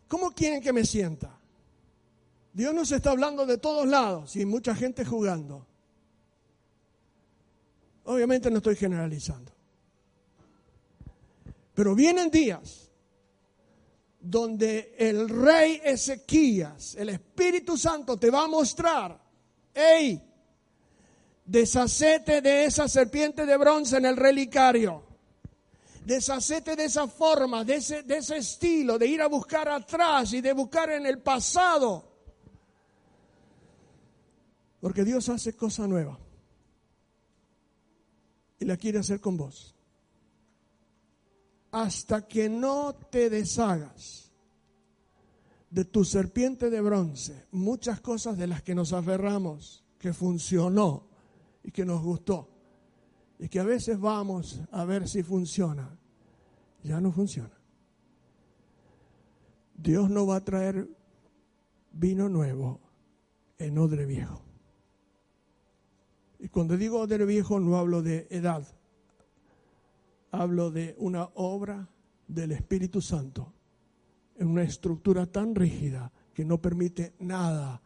¿Cómo 0.08 0.32
quieren 0.32 0.60
que 0.62 0.72
me 0.72 0.84
sienta? 0.84 1.38
Dios 2.52 2.74
nos 2.74 2.90
está 2.90 3.10
hablando 3.10 3.46
de 3.46 3.58
todos 3.58 3.86
lados 3.86 4.34
y 4.36 4.44
mucha 4.44 4.74
gente 4.74 5.04
jugando. 5.04 5.66
Obviamente 8.04 8.50
no 8.50 8.56
estoy 8.56 8.74
generalizando. 8.74 9.52
Pero 11.74 11.94
vienen 11.94 12.30
días 12.30 12.90
donde 14.18 14.94
el 14.98 15.28
rey 15.28 15.80
Ezequías, 15.84 16.96
el 16.96 17.10
Espíritu 17.10 17.76
Santo, 17.76 18.16
te 18.16 18.30
va 18.30 18.44
a 18.44 18.48
mostrar, 18.48 19.20
hey, 19.74 20.20
deshacete 21.44 22.40
de 22.40 22.64
esa 22.64 22.88
serpiente 22.88 23.46
de 23.46 23.56
bronce 23.56 23.98
en 23.98 24.06
el 24.06 24.16
relicario. 24.16 25.07
Deshacete 26.08 26.74
de 26.74 26.84
esa 26.84 27.06
forma, 27.06 27.62
de 27.64 27.74
ese, 27.74 28.02
de 28.02 28.16
ese 28.16 28.38
estilo, 28.38 28.98
de 28.98 29.06
ir 29.06 29.20
a 29.20 29.26
buscar 29.26 29.68
atrás 29.68 30.32
y 30.32 30.40
de 30.40 30.54
buscar 30.54 30.88
en 30.88 31.04
el 31.04 31.18
pasado. 31.18 32.02
Porque 34.80 35.04
Dios 35.04 35.28
hace 35.28 35.54
cosa 35.54 35.86
nueva. 35.86 36.18
Y 38.58 38.64
la 38.64 38.78
quiere 38.78 39.00
hacer 39.00 39.20
con 39.20 39.36
vos. 39.36 39.74
Hasta 41.72 42.26
que 42.26 42.48
no 42.48 42.94
te 42.94 43.28
deshagas 43.28 44.32
de 45.68 45.84
tu 45.84 46.06
serpiente 46.06 46.70
de 46.70 46.80
bronce, 46.80 47.48
muchas 47.50 48.00
cosas 48.00 48.38
de 48.38 48.46
las 48.46 48.62
que 48.62 48.74
nos 48.74 48.94
aferramos, 48.94 49.84
que 49.98 50.14
funcionó 50.14 51.06
y 51.62 51.70
que 51.70 51.84
nos 51.84 52.02
gustó, 52.02 52.57
y 53.38 53.48
que 53.48 53.60
a 53.60 53.64
veces 53.64 53.98
vamos 53.98 54.60
a 54.70 54.84
ver 54.84 55.08
si 55.08 55.22
funciona, 55.22 55.96
ya 56.82 57.00
no 57.00 57.12
funciona. 57.12 57.56
Dios 59.76 60.10
no 60.10 60.26
va 60.26 60.36
a 60.36 60.44
traer 60.44 60.88
vino 61.92 62.28
nuevo 62.28 62.80
en 63.58 63.78
odre 63.78 64.06
viejo. 64.06 64.42
Y 66.40 66.48
cuando 66.48 66.76
digo 66.76 67.00
odre 67.00 67.24
viejo 67.24 67.60
no 67.60 67.76
hablo 67.76 68.02
de 68.02 68.26
edad, 68.30 68.66
hablo 70.30 70.70
de 70.70 70.94
una 70.98 71.30
obra 71.34 71.88
del 72.26 72.52
Espíritu 72.52 73.00
Santo 73.00 73.52
en 74.36 74.48
una 74.48 74.62
estructura 74.62 75.26
tan 75.26 75.54
rígida 75.54 76.12
que 76.34 76.44
no 76.44 76.60
permite 76.60 77.14
nada 77.20 77.82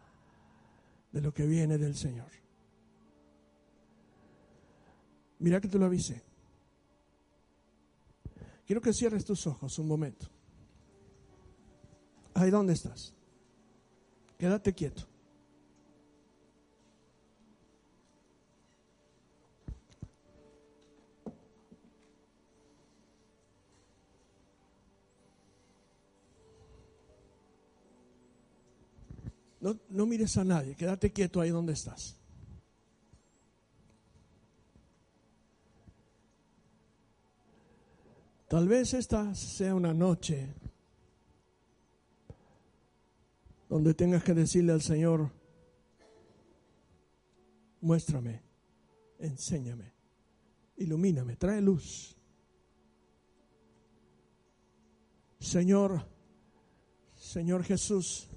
de 1.13 1.21
lo 1.21 1.33
que 1.33 1.47
viene 1.47 1.79
del 1.79 1.95
Señor. 1.95 2.42
Mira 5.43 5.61
que 5.61 5.67
te 5.67 5.77
lo 5.77 5.87
avisé. 5.87 6.23
Quiero 8.65 8.81
que 8.81 8.93
cierres 8.93 9.25
tus 9.25 9.45
ojos 9.49 9.77
un 9.81 9.89
momento. 9.89 10.29
Ahí 12.35 12.49
dónde 12.49 12.75
estás. 12.75 13.13
Quédate 14.39 14.73
quieto. 14.73 15.03
No, 29.61 29.77
no 29.91 30.07
mires 30.07 30.37
a 30.37 30.45
nadie, 30.45 30.77
quédate 30.77 31.13
quieto 31.13 31.41
ahí 31.41 31.51
donde 31.51 31.73
estás. 31.73 32.22
Tal 38.53 38.69
vez 38.69 38.93
esta 38.93 39.35
sea 39.35 39.75
una 39.75 39.95
noche 39.95 40.47
donde 43.67 43.95
tengas 43.95 44.23
que 44.23 44.35
decirle 44.35 44.73
al 44.73 44.83
Señor, 44.83 45.31
muéstrame, 47.81 48.43
enséñame, 49.21 49.95
ilumíname, 50.77 51.37
trae 51.37 51.63
luz. 51.63 52.15
Señor, 55.41 56.07
Señor 57.17 57.65
Jesús, 57.65 58.29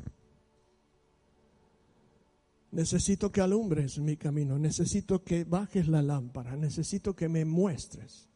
Necesito 2.72 3.32
que 3.34 3.42
alumbres 3.42 4.00
mi 4.00 4.16
camino, 4.16 4.58
necesito 4.58 5.24
que 5.26 5.44
bajes 5.44 5.90
la 5.90 6.02
lámpara, 6.02 6.56
necesito 6.56 7.16
que 7.16 7.28
me 7.28 7.44
muestres 7.44 8.30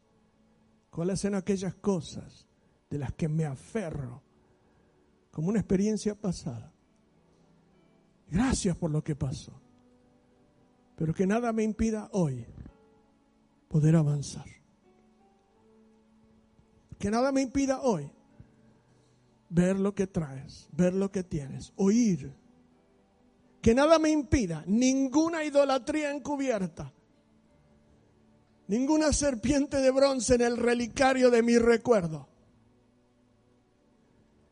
cuáles 0.90 1.20
son 1.20 1.34
aquellas 1.34 1.74
cosas 1.74 2.46
de 2.88 2.98
las 2.98 3.12
que 3.12 3.28
me 3.28 3.44
aferro 3.44 4.22
como 5.30 5.48
una 5.48 5.60
experiencia 5.60 6.14
pasada. 6.14 6.72
Gracias 8.28 8.76
por 8.76 8.90
lo 8.90 9.02
que 9.02 9.16
pasó, 9.16 9.52
pero 10.96 11.14
que 11.14 11.26
nada 11.26 11.52
me 11.52 11.62
impida 11.62 12.08
hoy 12.12 12.46
poder 13.68 13.96
avanzar. 13.96 14.46
Que 16.98 17.10
nada 17.10 17.32
me 17.32 17.40
impida 17.40 17.80
hoy 17.80 18.10
ver 19.48 19.78
lo 19.78 19.94
que 19.94 20.06
traes, 20.06 20.68
ver 20.72 20.94
lo 20.94 21.10
que 21.10 21.24
tienes, 21.24 21.72
oír 21.76 22.40
que 23.60 23.74
nada 23.74 23.98
me 23.98 24.10
impida, 24.10 24.64
ninguna 24.66 25.44
idolatría 25.44 26.10
encubierta, 26.10 26.92
ninguna 28.70 29.12
serpiente 29.12 29.78
de 29.78 29.90
bronce 29.90 30.36
en 30.36 30.42
el 30.42 30.56
relicario 30.56 31.28
de 31.28 31.42
mi 31.42 31.58
recuerdo, 31.58 32.28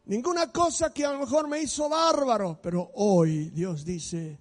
ninguna 0.06 0.50
cosa 0.50 0.92
que 0.92 1.04
a 1.04 1.12
lo 1.12 1.20
mejor 1.20 1.46
me 1.46 1.62
hizo 1.62 1.88
bárbaro, 1.88 2.58
pero 2.60 2.90
hoy 2.94 3.50
Dios 3.50 3.84
dice, 3.84 4.40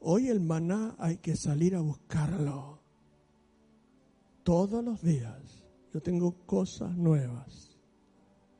hoy 0.00 0.28
el 0.28 0.40
maná 0.40 0.96
hay 0.98 1.18
que 1.18 1.36
salir 1.36 1.76
a 1.76 1.80
buscarlo. 1.80 2.78
Todos 4.42 4.82
los 4.82 5.02
días 5.02 5.66
yo 5.92 6.00
tengo 6.00 6.46
cosas 6.46 6.96
nuevas. 6.96 7.78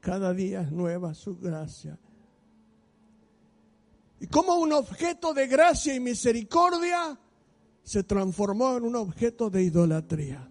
Cada 0.01 0.35
día 0.35 0.61
es 0.61 0.73
nueva 0.73 1.15
su 1.15 1.39
gracia 1.39 1.99
y 4.21 4.27
como 4.27 4.57
un 4.57 4.75
objeto 4.75 5.33
de 5.33 5.47
gracia 5.47 5.95
y 5.95 6.01
misericordia 6.01 7.19
se 7.89 8.03
transformó 8.03 8.77
en 8.77 8.85
un 8.85 8.97
objeto 8.97 9.49
de 9.49 9.63
idolatría. 9.63 10.47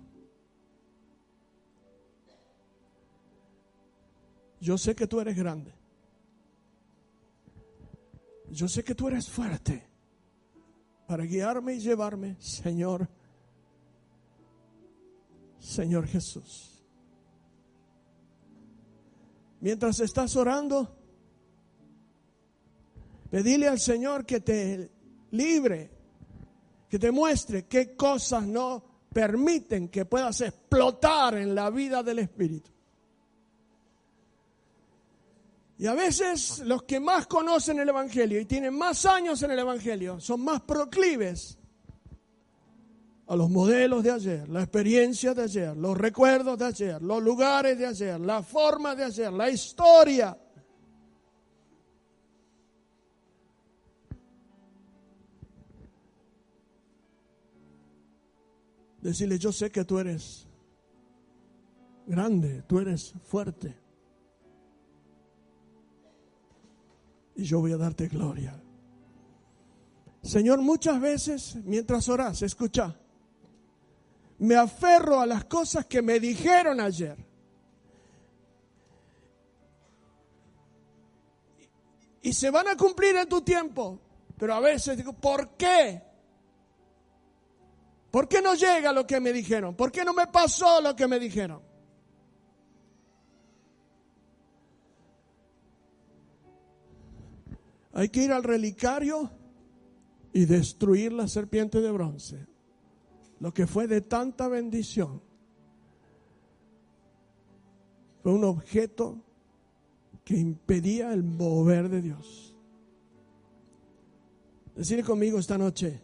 Yo 4.59 4.75
sé 4.75 4.95
que 4.95 5.05
tú 5.05 5.19
eres 5.19 5.37
grande. 5.37 5.71
Yo 8.49 8.67
sé 8.67 8.83
que 8.83 8.95
tú 8.95 9.07
eres 9.07 9.29
fuerte 9.29 9.87
para 11.05 11.25
guiarme 11.25 11.75
y 11.75 11.79
llevarme, 11.79 12.37
Señor, 12.39 13.07
Señor 15.59 16.07
Jesús. 16.07 16.83
Mientras 19.61 19.99
estás 19.99 20.35
orando, 20.35 20.91
Pedile 23.29 23.67
al 23.67 23.79
Señor 23.79 24.25
que 24.25 24.39
te 24.39 24.89
libre, 25.29 25.96
que 26.89 26.99
te 26.99 27.11
muestre 27.11 27.65
qué 27.65 27.95
cosas 27.95 28.45
no 28.45 28.83
permiten 29.11 29.89
que 29.89 30.05
puedas 30.05 30.41
explotar 30.41 31.35
en 31.35 31.55
la 31.55 31.69
vida 31.69 32.03
del 32.03 32.19
Espíritu. 32.19 32.71
Y 35.79 35.85
a 35.85 35.93
veces 35.93 36.59
los 36.59 36.83
que 36.83 36.99
más 36.99 37.27
conocen 37.27 37.79
el 37.79 37.89
Evangelio 37.89 38.39
y 38.39 38.45
tienen 38.45 38.75
más 38.75 39.05
años 39.05 39.41
en 39.43 39.51
el 39.51 39.59
Evangelio 39.59 40.19
son 40.19 40.43
más 40.43 40.61
proclives 40.61 41.57
a 43.27 43.35
los 43.35 43.49
modelos 43.49 44.03
de 44.03 44.11
ayer, 44.11 44.49
la 44.49 44.61
experiencia 44.61 45.33
de 45.33 45.43
ayer, 45.43 45.75
los 45.75 45.97
recuerdos 45.97 46.57
de 46.57 46.65
ayer, 46.65 47.01
los 47.01 47.21
lugares 47.21 47.77
de 47.77 47.85
ayer, 47.85 48.19
la 48.19 48.41
forma 48.41 48.95
de 48.95 49.03
ayer, 49.03 49.31
la 49.31 49.49
historia. 49.49 50.37
Decirle, 59.07 59.39
yo 59.39 59.53
sé 59.53 59.71
que 59.71 59.85
tú 59.85 59.99
eres 59.99 60.45
grande, 62.05 62.61
tú 62.63 62.77
eres 62.77 63.13
fuerte. 63.23 63.73
Y 67.37 67.45
yo 67.45 67.61
voy 67.61 67.71
a 67.71 67.77
darte 67.77 68.09
gloria. 68.09 68.61
Señor, 70.21 70.61
muchas 70.61 70.99
veces 70.99 71.55
mientras 71.63 72.09
oras, 72.09 72.41
escucha, 72.41 72.99
me 74.39 74.55
aferro 74.55 75.21
a 75.21 75.25
las 75.25 75.45
cosas 75.45 75.85
que 75.85 76.01
me 76.01 76.19
dijeron 76.19 76.81
ayer. 76.81 77.15
Y 82.23 82.33
se 82.33 82.49
van 82.49 82.67
a 82.67 82.75
cumplir 82.75 83.15
en 83.15 83.29
tu 83.29 83.39
tiempo. 83.39 84.01
Pero 84.37 84.53
a 84.53 84.59
veces 84.59 84.97
digo, 84.97 85.13
¿por 85.13 85.51
qué? 85.55 86.06
¿Por 88.11 88.27
qué 88.27 88.41
no 88.41 88.55
llega 88.55 88.93
lo 88.93 89.05
que 89.05 89.19
me 89.19 89.33
dijeron? 89.33 89.75
¿Por 89.75 89.91
qué 89.91 90.05
no 90.05 90.13
me 90.13 90.27
pasó 90.27 90.81
lo 90.81 90.95
que 90.95 91.07
me 91.07 91.19
dijeron? 91.19 91.61
Hay 97.93 98.09
que 98.09 98.23
ir 98.23 98.31
al 98.31 98.43
relicario 98.43 99.31
y 100.31 100.45
destruir 100.45 101.11
la 101.13 101.27
serpiente 101.27 101.81
de 101.81 101.91
bronce, 101.91 102.45
lo 103.39 103.51
que 103.53 103.65
fue 103.65 103.87
de 103.87 104.01
tanta 104.01 104.47
bendición. 104.47 105.21
Fue 108.21 108.33
un 108.33 108.43
objeto 108.43 109.23
que 110.23 110.37
impedía 110.37 111.11
el 111.11 111.23
mover 111.23 111.89
de 111.89 112.01
Dios. 112.01 112.55
Decir 114.75 115.03
conmigo 115.03 115.39
esta 115.39 115.57
noche, 115.57 115.99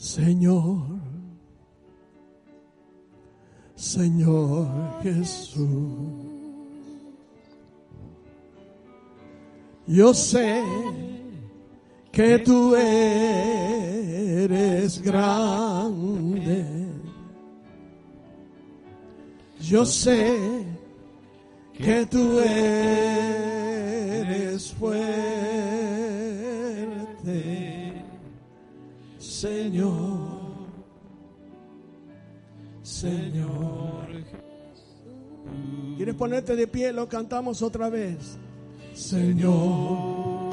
Señor, 0.00 0.80
Señor 3.74 4.66
Jesús, 5.02 5.68
yo 9.86 10.14
sé 10.14 10.64
que 12.10 12.38
tú 12.38 12.74
eres 12.76 13.20
grande. 15.02 16.64
Yo 19.60 19.84
sé 19.84 20.64
que 21.74 22.06
tú 22.06 22.40
eres 22.40 23.52
fuerte, 24.72 25.69
Señor, 29.40 29.96
Señor. 32.82 34.06
¿Quieres 35.96 36.14
ponerte 36.14 36.54
de 36.54 36.66
pie? 36.66 36.92
Lo 36.92 37.08
cantamos 37.08 37.62
otra 37.62 37.88
vez. 37.88 38.36
Señor. 38.92 40.52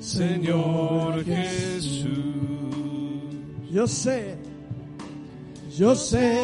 Señor 0.00 1.22
Jesús. 1.26 2.08
Yo 3.70 3.86
sé, 3.86 4.36
yo 5.76 5.94
sé 5.94 6.40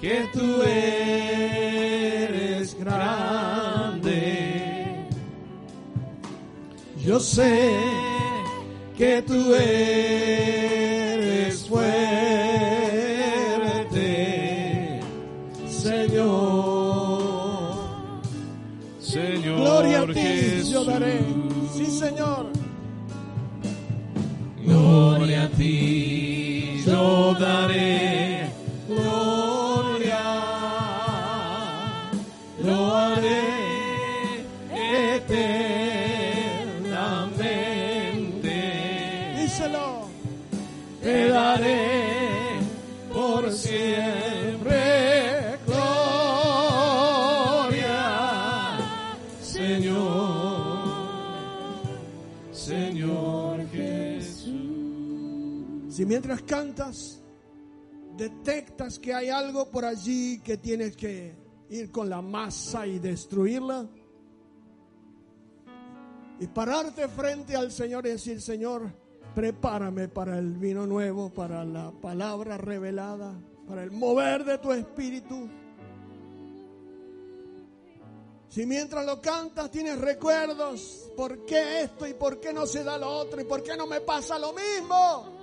que 0.00 0.26
tú 0.32 0.62
eres 0.62 2.74
grande. 2.78 5.06
Yo 7.04 7.20
sé 7.20 8.07
que 8.98 9.22
tú 9.22 9.54
eres 9.54 11.66
fuerte, 11.68 12.10
Señor. 15.68 16.98
Señor 18.98 19.60
Gloria 19.60 20.00
a 20.00 20.06
ti 20.06 20.14
Jesús. 20.14 20.70
yo 20.70 20.84
daré. 20.84 21.20
Sí, 21.76 21.86
Señor. 21.86 22.46
Gloria 24.64 25.44
a 25.44 25.48
ti 25.50 26.82
yo 26.84 27.34
daré. 27.34 28.07
Mientras 56.18 56.42
cantas 56.42 57.20
detectas 58.16 58.98
que 58.98 59.14
hay 59.14 59.28
algo 59.28 59.70
por 59.70 59.84
allí 59.84 60.40
que 60.40 60.56
tienes 60.56 60.96
que 60.96 61.32
ir 61.70 61.92
con 61.92 62.10
la 62.10 62.20
masa 62.20 62.88
y 62.88 62.98
destruirla, 62.98 63.86
y 66.40 66.46
pararte 66.48 67.06
frente 67.06 67.54
al 67.54 67.70
Señor 67.70 68.04
y 68.06 68.10
decir, 68.10 68.42
Señor, 68.42 68.92
prepárame 69.32 70.08
para 70.08 70.40
el 70.40 70.54
vino 70.54 70.88
nuevo, 70.88 71.32
para 71.32 71.64
la 71.64 71.92
palabra 71.92 72.58
revelada, 72.58 73.40
para 73.68 73.84
el 73.84 73.92
mover 73.92 74.44
de 74.44 74.58
tu 74.58 74.72
espíritu. 74.72 75.48
Si 78.48 78.66
mientras 78.66 79.06
lo 79.06 79.20
cantas 79.20 79.70
tienes 79.70 80.00
recuerdos, 80.00 81.12
¿por 81.16 81.44
qué 81.44 81.82
esto 81.82 82.08
y 82.08 82.14
por 82.14 82.40
qué 82.40 82.52
no 82.52 82.66
se 82.66 82.82
da 82.82 82.98
lo 82.98 83.08
otro 83.08 83.40
y 83.40 83.44
por 83.44 83.62
qué 83.62 83.76
no 83.76 83.86
me 83.86 84.00
pasa 84.00 84.36
lo 84.36 84.52
mismo? 84.52 85.37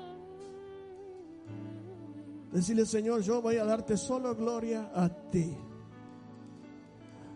Decirle, 2.56 2.86
Señor, 2.86 3.22
yo 3.22 3.41
voy 3.41 3.58
a 3.58 3.66
darte 3.66 3.97
solo 3.97 4.34
gloria 4.34 4.89
a 4.95 5.10
ti. 5.10 5.53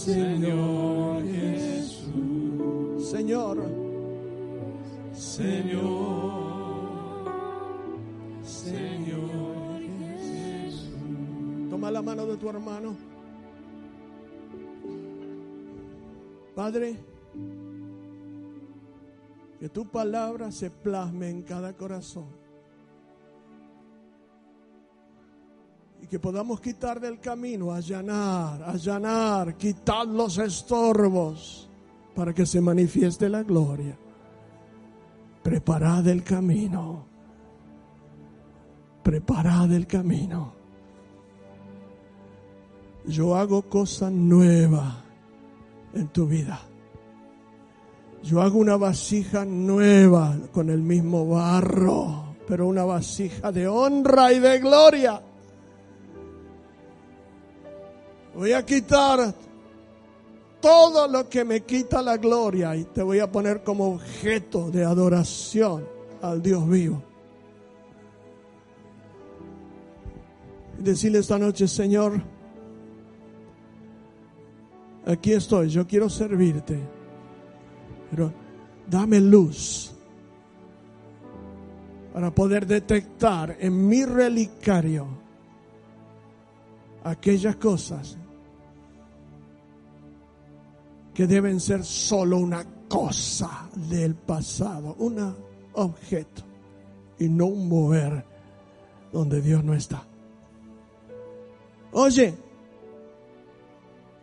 Señor 0.03 1.23
Jesús, 1.23 3.09
Señor, 3.09 3.63
Señor, 5.13 6.73
Señor 8.43 9.79
Jesús. 9.99 10.89
toma 11.69 11.89
la 11.89 12.01
mano 12.01 12.25
de 12.25 12.35
tu 12.35 12.49
hermano. 12.49 12.97
Padre, 16.53 16.97
que 19.57 19.69
tu 19.69 19.85
palabra 19.89 20.51
se 20.51 20.69
plasme 20.69 21.29
en 21.29 21.43
cada 21.43 21.71
corazón. 21.77 22.42
Que 26.13 26.19
podamos 26.19 26.61
quitar 26.61 26.99
del 26.99 27.19
camino, 27.19 27.71
allanar, 27.71 28.61
allanar, 28.61 29.57
quitar 29.57 30.05
los 30.05 30.37
estorbos 30.37 31.67
para 32.15 32.35
que 32.35 32.45
se 32.45 32.61
manifieste 32.61 33.27
la 33.29 33.41
gloria. 33.41 33.97
Preparad 35.41 36.07
el 36.07 36.23
camino. 36.23 37.03
Preparad 39.01 39.71
el 39.71 39.87
camino. 39.87 40.53
Yo 43.07 43.35
hago 43.35 43.63
cosa 43.63 44.11
nueva. 44.11 45.03
en 45.95 46.09
tu 46.09 46.27
vida. 46.27 46.59
Yo 48.21 48.39
hago 48.39 48.59
una 48.59 48.77
vasija 48.77 49.45
nueva 49.45 50.37
con 50.51 50.69
el 50.69 50.83
mismo 50.83 51.27
barro, 51.27 52.35
pero 52.47 52.67
una 52.67 52.85
vasija 52.85 53.51
de 53.51 53.67
honra 53.67 54.31
y 54.31 54.37
de 54.37 54.59
gloria. 54.59 55.23
Voy 58.35 58.51
a 58.53 58.65
quitar 58.65 59.33
todo 60.59 61.07
lo 61.07 61.29
que 61.29 61.43
me 61.43 61.61
quita 61.61 62.01
la 62.01 62.17
gloria 62.17 62.75
y 62.75 62.85
te 62.85 63.03
voy 63.03 63.19
a 63.19 63.31
poner 63.31 63.63
como 63.63 63.95
objeto 63.95 64.71
de 64.71 64.83
adoración 64.83 65.85
al 66.21 66.41
Dios 66.41 66.67
vivo. 66.67 67.03
Decirle 70.79 71.19
esta 71.19 71.37
noche, 71.37 71.67
Señor, 71.67 72.21
aquí 75.05 75.33
estoy, 75.33 75.69
yo 75.69 75.85
quiero 75.85 76.09
servirte, 76.09 76.79
pero 78.09 78.33
dame 78.87 79.19
luz 79.19 79.93
para 82.13 82.33
poder 82.33 82.65
detectar 82.65 83.57
en 83.59 83.87
mi 83.87 84.05
relicario 84.05 85.07
aquellas 87.03 87.57
cosas 87.57 88.17
que 91.13 91.27
deben 91.27 91.59
ser 91.59 91.83
solo 91.83 92.37
una 92.37 92.65
cosa 92.87 93.69
del 93.75 94.15
pasado, 94.15 94.95
un 94.99 95.35
objeto 95.73 96.43
y 97.19 97.29
no 97.29 97.45
un 97.45 97.67
mover 97.67 98.25
donde 99.11 99.41
Dios 99.41 99.63
no 99.63 99.73
está. 99.73 100.03
Oye, 101.91 102.33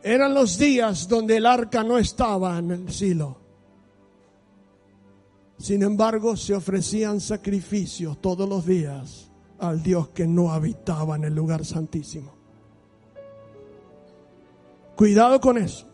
eran 0.03 0.35
los 0.35 0.59
días 0.59 1.07
donde 1.09 1.37
el 1.37 1.47
arca 1.47 1.85
no 1.85 1.99
estaba 1.99 2.59
en 2.59 2.71
el 2.73 2.93
silo. 2.93 3.37
Sin 5.59 5.83
embargo, 5.83 6.37
se 6.37 6.55
ofrecían 6.55 7.21
sacrificios 7.21 8.21
todos 8.21 8.49
los 8.49 8.65
días 8.65 9.31
al 9.59 9.83
Dios 9.83 10.09
que 10.09 10.27
no 10.27 10.53
habitaba 10.53 11.17
en 11.17 11.25
el 11.25 11.35
lugar 11.35 11.65
santísimo. 11.65 12.33
Cuidado 14.97 15.39
con 15.41 15.59
eso. 15.59 15.90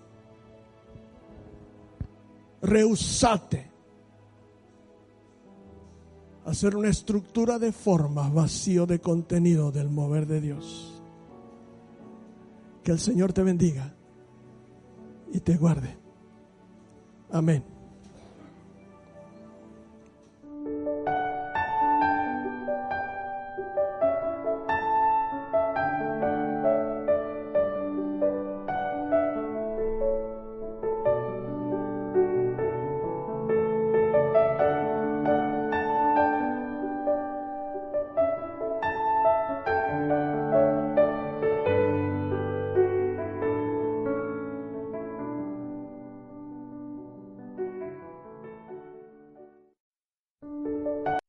Rehusate 2.67 3.71
hacer 6.47 6.77
una 6.77 6.89
estructura 6.89 7.59
de 7.59 7.73
formas 7.73 8.33
vacío 8.33 8.87
de 8.87 9.01
contenido 9.01 9.71
del 9.71 9.89
mover 9.89 10.27
de 10.27 10.41
Dios. 10.41 11.01
Que 12.83 12.93
el 12.93 12.99
Señor 12.99 13.33
te 13.33 13.43
bendiga 13.43 13.95
y 15.33 15.41
te 15.41 15.57
guarde. 15.57 15.97
Amén. 17.31 17.76